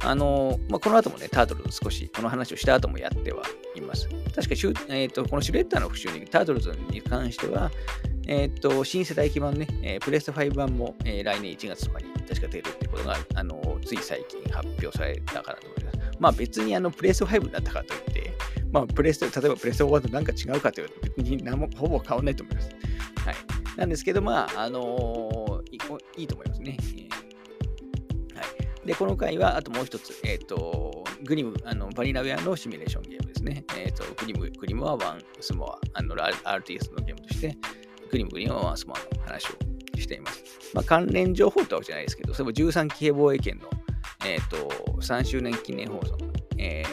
[0.01, 3.43] あのまあ、この後もね、タートルズ少しこの話をした後もやっては
[3.75, 4.07] います。
[4.33, 7.69] 確かシュ、えーと、このシュレッダーの復習に、タートルズに関しては、
[8.31, 15.97] えーと、新世代基盤ね、えー、プレステ5版も、えー、来年1月とかに確か出るってことが、あのつい最近発表されたかなと思います。
[16.19, 18.31] まあ別にあのプレステ5になったかといって、
[18.71, 22.69] まあプレステ、例えばプレステ4と何か違うかというと別に何もほぼ変わらないと思います。
[22.69, 23.35] はい。
[23.77, 26.77] なんですけど、まあ、あのー、いいと思いますね。
[28.85, 33.63] で、この回は、あともう一つ、えっ、ー、と、グリム、あのバニラウェアのシミュレーションゲームですね。
[33.77, 37.57] えっ、ー、と、グリム、グリムはワンスモア、あの RTS のゲームとして、
[38.09, 40.43] グリム、グリムはワンスモアの話をしています。
[40.73, 43.69] まあ、関連情報とはわけじゃないですけど、それも13期兵防衛権の、
[44.25, 44.57] えっ、ー、と、
[45.01, 46.17] 3周年記念放送、
[46.57, 46.83] え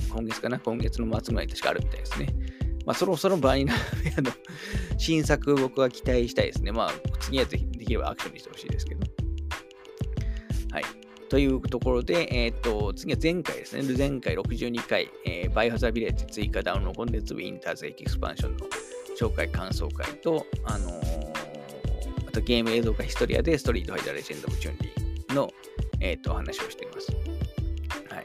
[0.00, 2.28] ー、今月かな今月の末まで確かあるみたいですね。
[2.86, 4.30] まあ、そろそろバニラウェアの
[4.98, 6.72] 新作僕は期待したいですね。
[6.72, 9.06] まあ、次はぜひできればアクションにしてほしいですけど。
[10.72, 10.84] はい。
[11.30, 13.94] というところで、えっ、ー、と、次は前回ですね。
[13.96, 18.66] 前回62回、えー、バイオハザービレッジ追加ダウンロードコンテンツウィンターズエキスパンションの
[19.18, 25.50] 紹介感想会と、あのー、あとゲーム映像化ヒストリアでストリートファイターレジェンド・オブ・チュンリーの、
[26.00, 27.12] えっ、ー、と、話をしています。
[28.12, 28.24] はい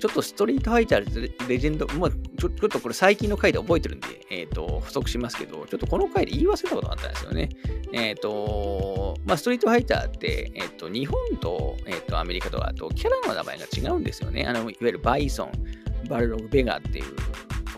[0.00, 7.50] ちょっとストリートファイターレジェンド、まあ、ちょちょっとこれ最近の回で覚えてるんで、えっ、ー、と、補足しますけど、ちょっとこの回で言い忘れたことがあったんですよね。
[7.92, 14.46] えっ、ー、と、まあ、ストリートファイターって、えっ、ー、と、日本と、えっ、と、アメリカとかとキャラの名前が違うんですよね。
[14.46, 15.52] あの、いわゆるバイソン、
[16.08, 17.14] バルログ、ベガっていう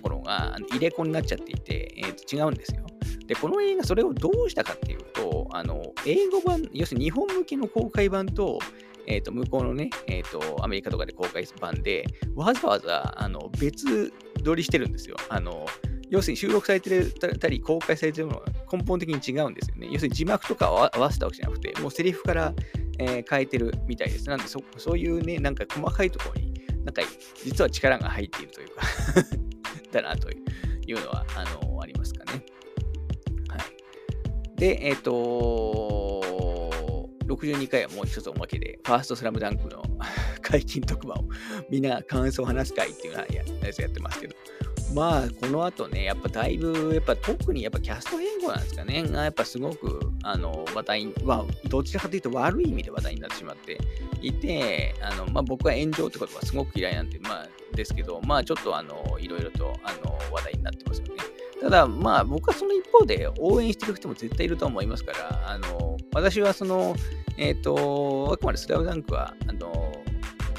[0.02, 2.84] ころが入れ子になっちゃっていて、えっ、と、違うんですよ。
[3.26, 8.58] で、この映画、それをどうしたかっていうと、あの、英語版、要するに日本向けの公開版と、
[9.06, 14.12] えー、と向こうのね、えーと、アメリカとかで公開版で、わざわざあの別
[14.44, 15.16] 撮りしてるんですよ。
[15.28, 15.66] あの
[16.12, 19.88] 要するに収録されてたり、公開されてるものが根本的に違うんですよね。
[19.90, 22.52] 要するに字幕とかを合わせたわけじゃなくて、もうセリフから、
[22.98, 24.28] えー、変えてるみたいです。
[24.28, 26.52] なんでそ、そういうね、なんか細かいところに、
[26.84, 27.02] なんか
[27.42, 28.82] 実は力が入っているというか
[29.92, 30.34] だなとい
[30.92, 32.44] うのは、あのありますかね。
[33.48, 33.60] はい。
[34.56, 36.22] で、えっ、ー、と
[37.26, 39.82] 62回はもう一つおまけで、ファーストスラムダンクの
[40.42, 41.28] 解禁特番を
[41.70, 44.36] みんな感想を話す会っていうのはやつやってますけど、
[44.94, 53.78] まあ、この後ね、やっぱだいぶ、やっぱ特にやっぱキャスト変更なんですかね、がやっぱすごく、あの、話題、まあ、どちらかというと悪い意味で話題になってしまって
[54.20, 61.12] いて、あの、まあ僕は炎上ってことはすごく嫌いなんで、まあ、ですけど、まあちょっとあの、いろいろと、あの、話題になってますよね。
[61.62, 66.96] ただ、まあ僕はその一方で応援してる人も絶対いると思いますから、あの、私はその、
[67.38, 69.92] えっ、ー、と、あくまでスラムダンクは、あの、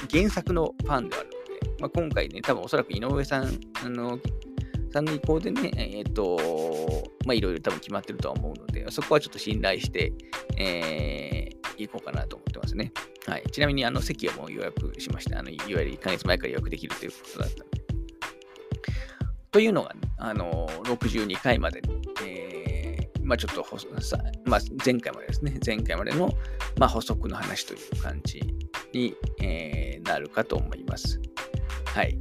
[0.09, 1.29] 原作のファンである、
[1.83, 4.17] まあ、今回ね、多分おそらく井上さん、あの、
[4.93, 6.39] さんの意向でね、えっ、ー、と、
[7.25, 10.13] まあ、いろいろ多分決まってるとは思うので、そこはちょっと信頼して、
[10.57, 12.93] えー、行こうかなと思ってますね。
[13.27, 13.43] はい。
[13.51, 15.39] ちなみに、あの、席はもう予約しました。
[15.39, 17.83] あの、いわゆる1ヶ月前から予約できるということだったんで。
[19.51, 21.81] というのが、あの、62回まで、
[22.25, 23.65] えー、まあちょっと
[23.99, 26.31] さ、まあ、前回までですね、前回までの、
[26.77, 28.39] まあ、補足の話という感じ
[28.93, 31.19] に、えー、なるかと思います。
[31.93, 32.17] はい。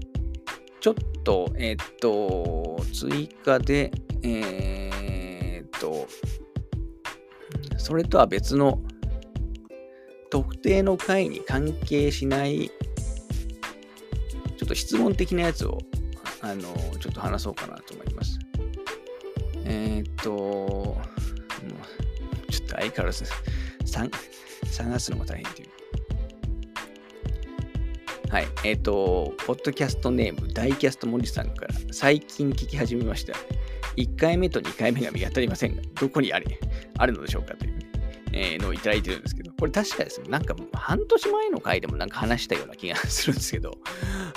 [0.81, 3.91] ちょっと、えっ、と、追加で、
[4.23, 6.07] えっ、と、
[7.79, 8.83] それとは別の
[10.31, 12.71] 特定の回に関係しない
[14.57, 15.79] ちょっと質問的なやつを
[16.43, 16.63] あの
[17.01, 18.39] ちょっと話そうかなと思います。
[19.65, 20.97] えっ、と、
[22.51, 23.25] ちょっと相変わらず
[23.87, 25.72] 探すのも大変という。
[28.33, 28.47] はい。
[28.65, 33.35] えっ、ー、と、ポッドキャストネーム、大キャスト森さんから、最近聞き始めました。
[33.99, 36.59] 1回目と2回目が見当たりませんが、どこにあれ
[36.97, 37.79] あるのでしょうかという、
[38.33, 43.77] えー、のをいただいてるんですけど、これ確かですね、なんか半年前の回でもなんか話したような気がするんですけど、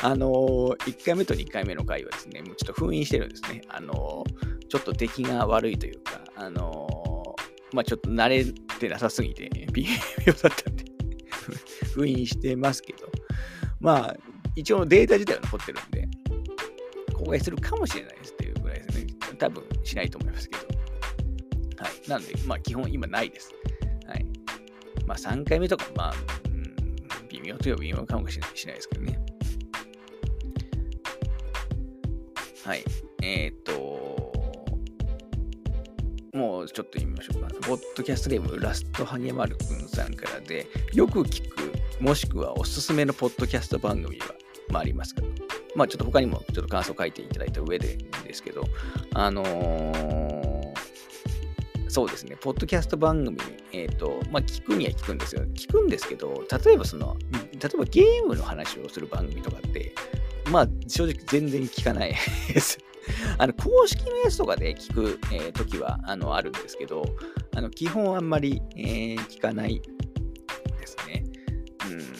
[0.02, 3.62] あのー、1回目と2回目の回はですね、もうちょっと封印してるんですね。
[3.70, 7.34] あのー、ちょっと出来が悪いというか、あの
[7.72, 9.88] まあちょっと慣れてなさすぎて、微
[10.28, 10.84] 妙だったんで
[11.96, 13.10] 封印してますけど、
[13.80, 14.16] まあ、
[14.56, 16.08] 一応データ自体は残ってるんで、
[17.14, 19.08] 公開するかもしれないですっていうぐらいですね。
[19.38, 20.68] 多分しないと思いますけど。
[21.84, 22.10] はい。
[22.10, 23.54] なんで、まあ、基本今ないです。
[24.08, 24.26] はい。
[25.06, 26.14] まあ、3回目とか、まあ、
[26.46, 29.20] うん、微妙といえば微妙かもしれないしないですけどね。
[32.66, 32.84] はい。
[33.22, 34.34] えっ、と、
[36.34, 37.48] もうちょっと言いましょうか。
[37.62, 44.26] ポッドキャストゲームラストハゲマルくんさんからで、よく聞くもしくはおすすめのポッドキャスト番組は、
[44.70, 45.28] まあ、ありますけど、
[45.76, 48.64] まあ、ちょっと他にもちょっと感想を書いていただいた上でですけど、
[49.14, 50.74] あのー、
[51.88, 53.38] そうですね、ポッドキャスト番組、
[53.72, 55.44] えっ、ー、と、まあ、聞くには聞くんですよ。
[55.54, 57.16] 聞くんですけど、例えばその、
[57.54, 59.94] 例えばゲームの話をする番組とかって、
[60.52, 62.16] まあ、正直全然聞かない
[62.54, 62.78] です。
[63.38, 67.06] あの、公式のやつとかで聞く、えー、時は、あの、あるんですけど、
[67.56, 69.82] あの、基本あんまり、えー、聞かない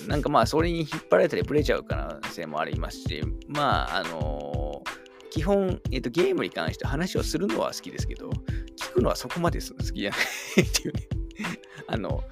[0.08, 11.08] なんかまあ、それに引っ張られたりブレちゃう可能性もありますし、まあ、あのー、基本、えっ、と、ゲームに関して話をするのは好きですけど、聞くのはそこまで好きじゃないっていうね
[11.88, 12.24] あの、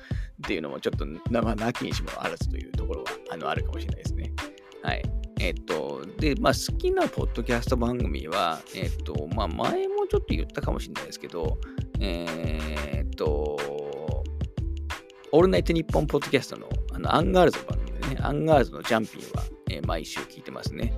[0.44, 4.32] っていうのもちょっと、まあ、なきにしもあらずというところは、あの、あるかもしれないですね。
[4.82, 5.04] はい。
[5.40, 11.58] えっ、と、で、まあ、好きなポッドキャスト番組は、えっ、と、まあ、前もちょっと言ったかもしれないですけど、
[12.00, 13.58] えっ、と、
[15.32, 20.94] オールナイトニッポンポッドキャストのあのアンガールズの番組でね、アンガールズのジャンピンは、えー、毎週聞いてますね。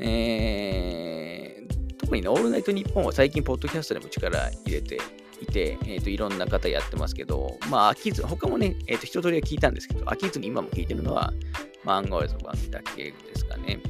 [0.00, 4.98] えー、特にね、オールナイトニッポンは最近、ポッドキャストでも力入れて
[5.40, 11.32] いて、えーと、いろんな方やってますけど、まあ、飽きず、他もね、えーと、一通りは聞いたんですけど、飽きずに今も聞いてるのは、
[11.84, 13.80] まあ、アンガールズの番組だけですかね。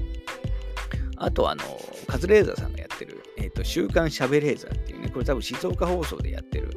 [1.17, 1.63] あと、あの、
[2.07, 6.71] カズレーザーさんがやってる、えっ、ー、と、週刊しゃべレーザーっていうね、これ多分静岡放送でやってる、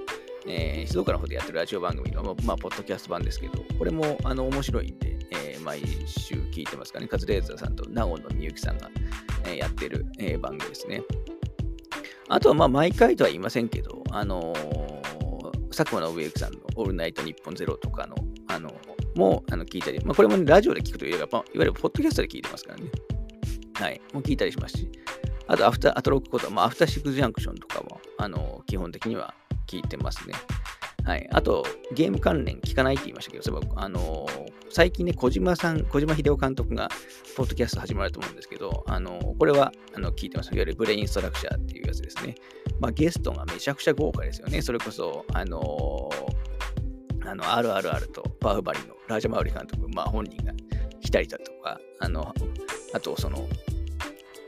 [0.45, 7.08] えー、静岡の方でやってるラジオ番組の、まあ、ポッドキャスト版ですけど、これもあの面白いんで、えー、毎週聞いてますかね。
[7.08, 8.89] カズレーザーさんとナオのみゆきさんが、
[9.45, 11.04] えー、やってる、えー、番組ですね。
[12.30, 18.15] あとは、まあ、毎回とは言いませんけど、あのー、佐久間信之さんのオールナイトニッポンゼロとかの、
[18.47, 18.71] あの
[19.15, 22.89] もあの聞いたり、まあ、これも、ね、ラジオで聞くというよりは、いわゆるポッドキャストで聞いてますからね。
[23.73, 24.01] はい。
[24.13, 24.89] もう聞いたりしますし。
[25.47, 29.34] あと、アフター、アトロックこと、まあ、アフターシックスジャンクションとかも、あの基本的には
[29.72, 30.36] 聞いてますね。
[31.06, 31.28] はい。
[31.32, 36.90] あと、ゲーム関連聞かないって言いましたけど、そういえば、あのー、最近ね、小島さん、小島秀夫監督が、
[37.36, 40.48] ポッドキャスト始まると思うんですけど、あのー、これは、あの、聞いてます。
[40.48, 42.36] いわゆるブレインストラクチャーっていうやつですね。
[42.80, 44.62] まあ、ゲストがめちゃくちゃ豪華ですよね。
[44.62, 50.54] それこそ、あのー、あの、RRR とパフバリのラージャマウリ監督、まあ、本人が
[51.02, 52.34] 来たりだとか、あの、
[52.94, 53.48] あと、その、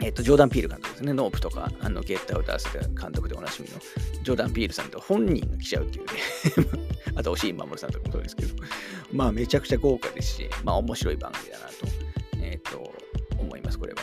[0.04, 2.68] えっ、と、ジョーダン・ピール監督ですね、ノープとか、あの、ゲッターを出す
[3.00, 3.80] 監督でおなじみの、
[4.22, 6.12] ジョーダン・ピールさんと本人が来ちゃうっていうね
[7.16, 8.54] あと、押井守さんとかもそうですけど、
[9.14, 11.74] まあ、めちゃくちゃ豪華ですし、まあ、面白い番組だなと、
[12.42, 12.94] えっ、ー、と、
[13.40, 14.02] 思います、これは。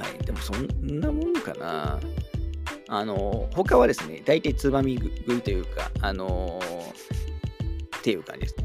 [0.00, 0.24] はい。
[0.24, 1.98] でも、そんなもんかな。
[2.86, 8.56] あの、他はですね、大体つまみ食いというか、あのー、っていう感じです。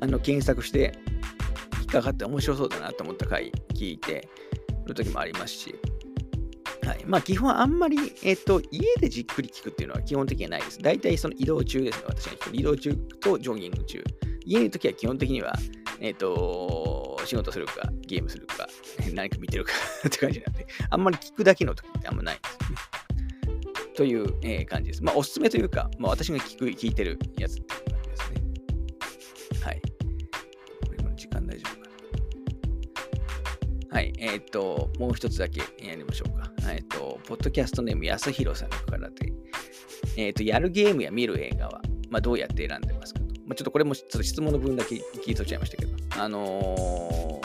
[0.00, 0.98] あの、検索して、
[1.78, 4.28] 引っかかって面白そうだなと思った回聞いて、
[4.86, 5.74] る時もありますし、
[6.84, 7.04] はい。
[7.06, 10.78] まあ、基本あんまり、えっ、と、家でじっくり聞くっていうのは基本的にはないです。
[10.80, 14.02] 大体その移動中ですね、私が移動中とジョギング中。
[14.44, 15.52] 家にいる時は基本的には、
[16.00, 17.74] えっ、と、仕事するか、
[18.06, 18.66] ゲームするか、
[19.14, 19.72] 何か見てるか
[20.06, 23.02] って感じなんで、あんまり聞くだけの時ってあんまないんですよね。
[23.94, 25.04] という、えー、感じです。
[25.04, 27.62] まあ、おすすめというか、まあ、私が聞く、聞いてるやつっ
[33.92, 34.14] はい。
[34.16, 36.50] えっ、ー、と、もう一つだけやりましょうか。
[36.72, 39.30] えっ、ー、と、ポッドキャストネーム、安弘さんからで、
[40.16, 43.26] えっ、と、やるゲームや見る映画は、まあ、どうやって選んでますかと。
[43.26, 47.40] まあ、ちょっとこれもちょっと質問の分だけ聞いとっちゃいましたけど、あの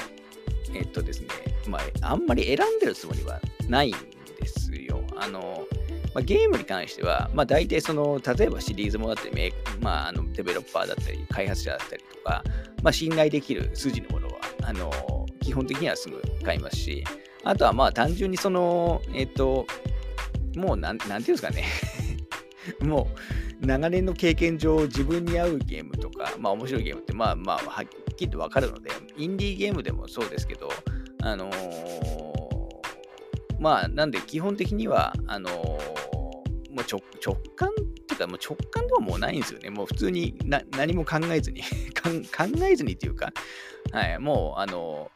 [0.74, 1.28] えっ、とですね、
[1.68, 3.92] まあ、あんまり選んでるつもりはないん
[4.40, 5.04] ですよ。
[5.18, 5.68] あの
[6.14, 12.42] まあ、ゲームに関しては、まあ、大体その、例えばシリーズもだったり、まあ、あのデベロッパーだったり、開発者だったりとか、
[12.82, 14.92] まあ、信頼できる筋のものは、あの
[15.42, 17.04] 基本的にはすぐ買いますし、
[17.44, 19.66] あとはまあ単純にその、えっ、と、
[20.56, 21.66] もうなん、なんていうんですかね
[22.82, 23.08] も
[23.62, 27.86] う、長年の経験上、自分に合うゲームとか、まあ面白いゲームって、まあまあ、はっ
[28.16, 30.70] きりとわかるので、インディーゲームでもそうですけど、
[31.22, 31.58] あのー、
[33.60, 37.74] まあ、なんで基本的には、あのー、もう直直感っ
[38.08, 39.70] ていうか、もう直感ではもうないんですよね。
[39.70, 41.62] もう普通にな何も考えずに
[41.98, 42.10] 考
[42.70, 43.32] えずにっていうか、
[43.92, 45.10] はい、もう、あの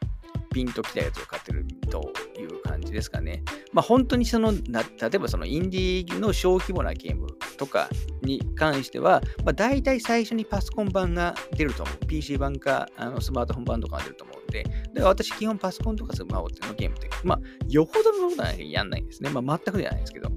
[0.52, 3.42] ピンときたやつを買ってるという感じですかね。
[3.72, 7.26] まあ本当にその、な例えばそのインディーの小規模なゲーム
[7.56, 7.88] とか
[8.22, 12.06] に関しては、まあ、大体最初にパソコン版が出ると思う。
[12.06, 19.30] PC 版かあのスマートフォン版とかが出ると思うんで、だから私基本パソコンとかスマホのゲームって、まあ、よほどのことはやんないんですね。
[19.30, 20.30] まあ全くじゃないですけど。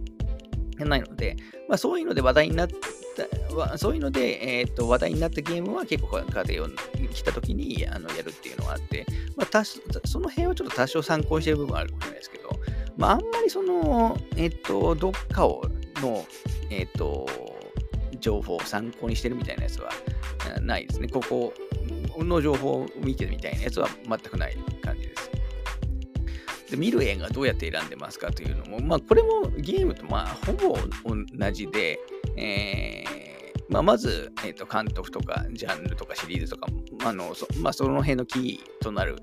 [0.83, 1.37] ないので、
[1.69, 6.69] まあそういうので話題になった、そういうので、えー、と話題になったゲームは結構家庭を
[7.13, 9.05] 来た時にあのやるっていうのがあって、
[9.37, 12.49] まあ、その辺はちょっと多少参考してる部分はあるかもしれないですけど、
[12.97, 15.63] まあ、あんまりその、えっ、ー、と、どっかを
[16.01, 16.25] の、
[16.69, 17.27] えっ、ー、と、
[18.19, 19.91] 情報を参考にしてるみたいなやつは
[20.61, 21.07] ないですね。
[21.07, 21.53] ここ
[22.23, 25.34] の情報を見てるみたいなやつは全くない感じです。
[26.75, 31.99] 見る映画どうやって選んでますかというのも、まあ、これもゲームとまあほぼ同じで、
[32.37, 33.25] えー
[33.69, 36.67] まあ、まず、えー、と監督とかジャンルとかシリーズとか、
[37.03, 39.17] あのそまあ、その辺のキーとなる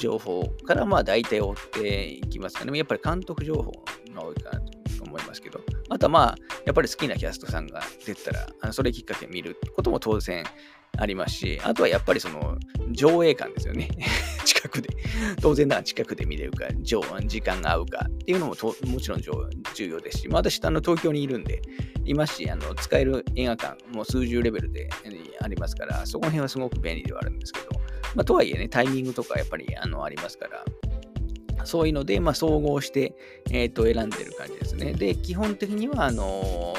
[0.00, 2.76] 情報からまあ大体追っていきますかね。
[2.76, 3.70] やっぱり監督情報
[4.14, 6.36] が多いかなと思いますけど、あとはまあ、
[6.66, 10.44] やっぱり好きなキャストさんが出たら、あのそれきっかけ見ることも当然
[10.96, 12.56] ありますし、あとはやっぱりその
[12.92, 13.88] 上映感ですよね。
[14.44, 14.88] 近くで。
[15.40, 21.62] 当然なら近くで見れるか、上時間が合うかっていうのももちろん重要ですし、まあ、私、あの東京にいるんで、
[22.04, 24.88] いますし、あの使える映画館も数十レベルで
[25.40, 27.68] ありますから、そこら辺はすごく便利ではあるんですけど、
[28.14, 30.64] まあ、とはいえね、タイミングとかやっぱりあのありますから、
[31.64, 33.14] そういうので、まあ、総合して、
[33.50, 34.92] えー、と選んでる感じですね。
[34.92, 36.74] で、基本的には、あの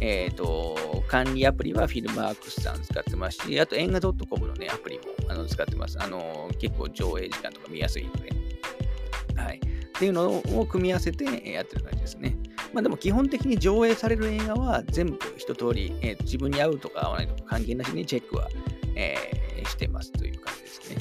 [0.00, 6.02] えっ、ー、と、管理アプリはフィルマークスさん使ってますし、あと映画 .com のね、アプリもあの使ってます。
[6.02, 8.32] あの結構上映時間とか見やすいので。
[9.36, 9.56] はい。
[9.58, 9.60] っ
[9.96, 12.36] ていうのを組み合わせてやってる感じですね。
[12.72, 18.48] まあでも基本的に上映される映画は全部一通り、えー、自分に合うとか合わないとか関係なしにチェックは、
[18.96, 20.96] えー、してますという感じですね。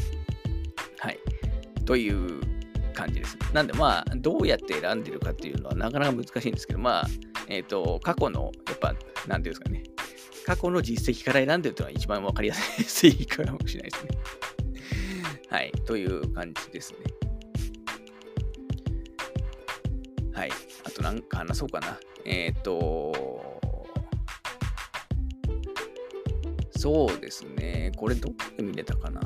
[1.00, 1.20] はい。
[1.86, 2.53] という
[2.94, 3.38] 感じです。
[3.54, 7.08] なんでまあ、どうやって選んでるかっていうのはなかなか難しいんですけど、まあ、
[7.48, 8.96] えっ、ー、と、過去の、やっぱ、
[9.28, 9.84] なんていうんですかね、
[10.46, 14.12] 過去の実績から選んでるというのが一番わかりやすいかもしれないですね。
[15.50, 16.98] はい、という感じですね。
[20.34, 20.52] はい、
[20.84, 22.00] あとなんか話そうかな。
[22.26, 23.62] えっ、ー、と、
[26.72, 29.22] そうですね、これどこで見れたかな。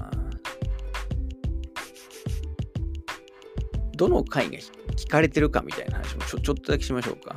[3.97, 4.59] どの回が
[4.95, 7.35] 聞かれてるかみたいな話もちょちょっとだけしましょうか。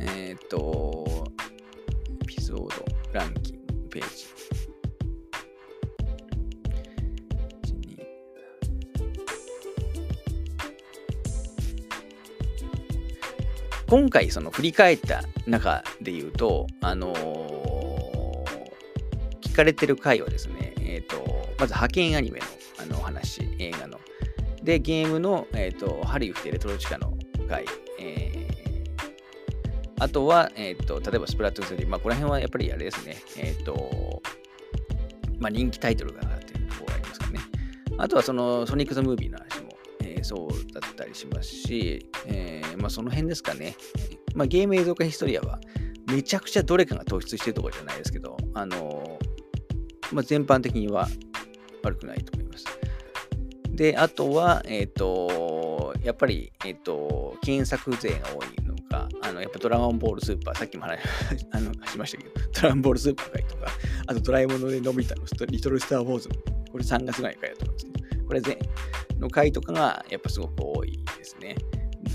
[0.00, 1.24] えっ、と、
[2.22, 2.68] エピソード
[3.12, 4.26] ランキングページ。
[13.86, 18.44] 今回その振り返った中で言うと、あのー、
[19.40, 21.16] 聞かれてる回はですね、えっ、ー、と、
[21.60, 22.46] まず派遣アニメの
[22.82, 24.00] あの話、映画の。
[24.62, 27.12] で、ゲームの、え、ー、と、ハリウッドエレトロチカの
[27.50, 27.64] 回、
[27.98, 34.22] えー、あとは、え、ー、と、例えばスプラトゥーン3、まあ、この辺はやっぱりあれですね、えっ、ー、と、
[35.38, 37.40] まあ、人気タイトルが上がってるところがありますかね。
[37.98, 39.68] あとは、その、ソニック・ザ・ムービーの話も、
[40.02, 43.74] えー、そうだったりしますし、えー、まあ、その辺ですかね。
[44.34, 45.58] まあ、ゲーム映像化ヒストリアは、
[46.06, 49.18] めちゃくちゃどれかが突出してるところじゃないですけど、あの
[50.12, 51.08] まあ、全般的には
[51.82, 52.64] 悪くないと思います。
[53.72, 60.98] で、あとは、えっ、ー、と、やっぱり、えっ、ー、と、検索税が多いのか、あの、やっぱドラゴンボールスーパー、さっきも話
[61.52, 63.66] あのしましたけど、ドラゴンボールスーパー会とか、
[64.06, 66.28] あとドラえもんののび太のリトルスター・ウォーズ
[66.70, 68.40] これ3月ぐらいからやってますけど、ここれ
[69.18, 71.56] の回とかがやっぱすごく多いですね。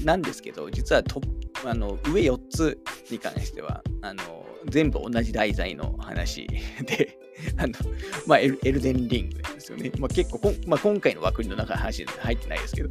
[0.03, 1.21] なんですけど、実はト
[1.65, 2.79] あの上4つ
[3.11, 6.47] に関しては、あの全部同じ題材の話
[6.85, 7.17] で、
[7.57, 7.73] あの
[8.25, 9.91] まあ、エルエルデンリングですよね。
[9.97, 12.89] まあ、結構まあ、今回の枠の中の話に入ってないですけど、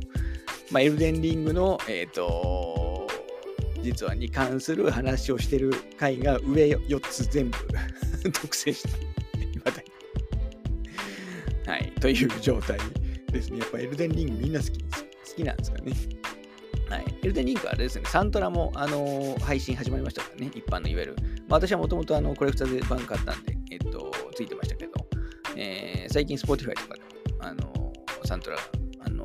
[0.71, 3.09] まあ、エルデンリングの、えっ、ー、と、
[3.83, 7.59] 実はに関する話をしてる回が上4つ全部
[8.33, 9.15] 特製した。
[11.67, 12.79] はい、という状態
[13.33, 13.59] ですね。
[13.59, 14.87] やっぱエルデンリングみんな好き好
[15.37, 15.93] きなんですかね。
[16.91, 21.17] はい、エルデンリングはあれですね、サントラも、あのー、配信始まりましたからね、一般のいわゆる。
[21.49, 23.94] まあ、私はもともとコレクターで版買ったんで、えっと、
[24.35, 24.93] ついてましたけど、
[25.57, 27.07] えー、最近 Spotify とかでも、
[27.41, 27.93] あの、
[28.25, 28.59] サントラ
[29.01, 29.25] あの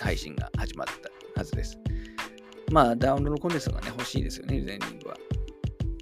[0.00, 0.86] 配信が始まっ
[1.34, 1.78] たはずです。
[2.70, 5.16] まあ、ダウンロードコンテンツがね、欲しいですよね、エルデンリングは。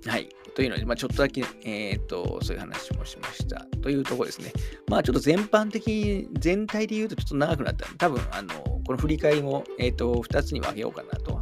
[0.07, 0.29] はい。
[0.55, 3.67] というので、まあ、ちょっとだけ、えっ、と、そういう話もしました。
[3.83, 4.53] というところですね。
[4.89, 8.55] まあ、ちょっと全般的に、全体で言うとちょっと長くなった多分、あの、
[8.87, 11.41] この振り返りも、えっ、と、2つに分けようかなと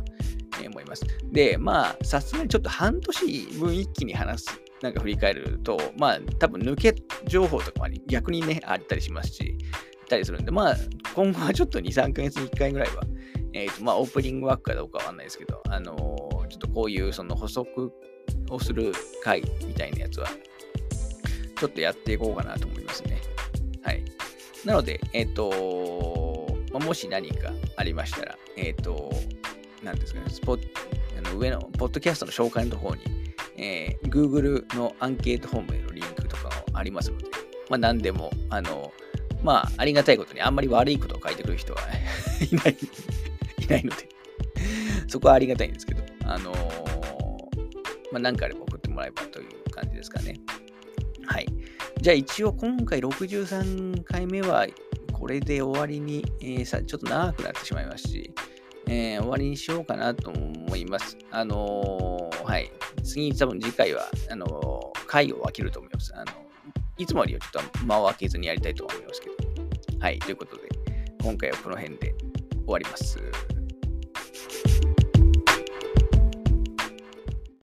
[0.65, 1.05] 思います。
[1.33, 3.27] で、まあ、さすがにちょっと半年
[3.59, 4.61] 分一気に話す。
[4.83, 6.95] なんか振り返ると、まあ、多分抜け
[7.27, 9.57] 情報とかも逆にね、あったりしますし、
[10.09, 10.77] たりするんで、まあ、
[11.15, 13.03] 今後はちょっと2、3ヶ月に1回ぐらいは、
[13.53, 17.93] えっ、ー、と、まあ、オープニングワークかどうかわかんないですけど、あのー、ちょっとこういうその補足
[18.51, 20.29] をする回みたいなやつは、
[21.59, 23.21] ちょっとやっていこうかなと思いますね。
[23.83, 24.05] はい。
[24.65, 29.11] なので、えっ、ー、と、まあ、もし何かありましたら、えっ、と、
[29.83, 33.26] なんですかね、スポあの上の、ポッドキャストの紹介のところに、
[33.59, 37.25] えー、Google のアンケートフォームへのリンクとかもありますので、
[37.69, 38.93] まあ、何でも、あの、
[39.43, 41.81] まあ、ありがたいことに、あんまり悪いことを書いてくる人は
[42.51, 42.77] いない、
[43.59, 44.09] いないので
[45.09, 46.53] そこはありがたいんですけど、あの
[48.13, 50.41] まあ、何かあれば送ってもらえばという感じですかね。
[51.27, 51.47] はい。
[52.01, 54.67] じゃあ一応今回63回目は
[55.13, 58.33] これで終わりに、えー、さちょっと長くなってしまいますし、
[58.89, 61.17] えー、終わりにしようかなと思います。
[61.31, 62.71] あのー、はい。
[63.03, 66.15] 次、多分次回は、あのー、回を分けると思います。
[66.15, 66.33] あの
[66.99, 69.35] いつもよりはちょっと間を空けずにやりたいと思いますけど。
[69.99, 70.19] はい。
[70.19, 70.63] ということで、
[71.23, 72.15] 今回はこの辺で
[72.65, 73.19] 終わります。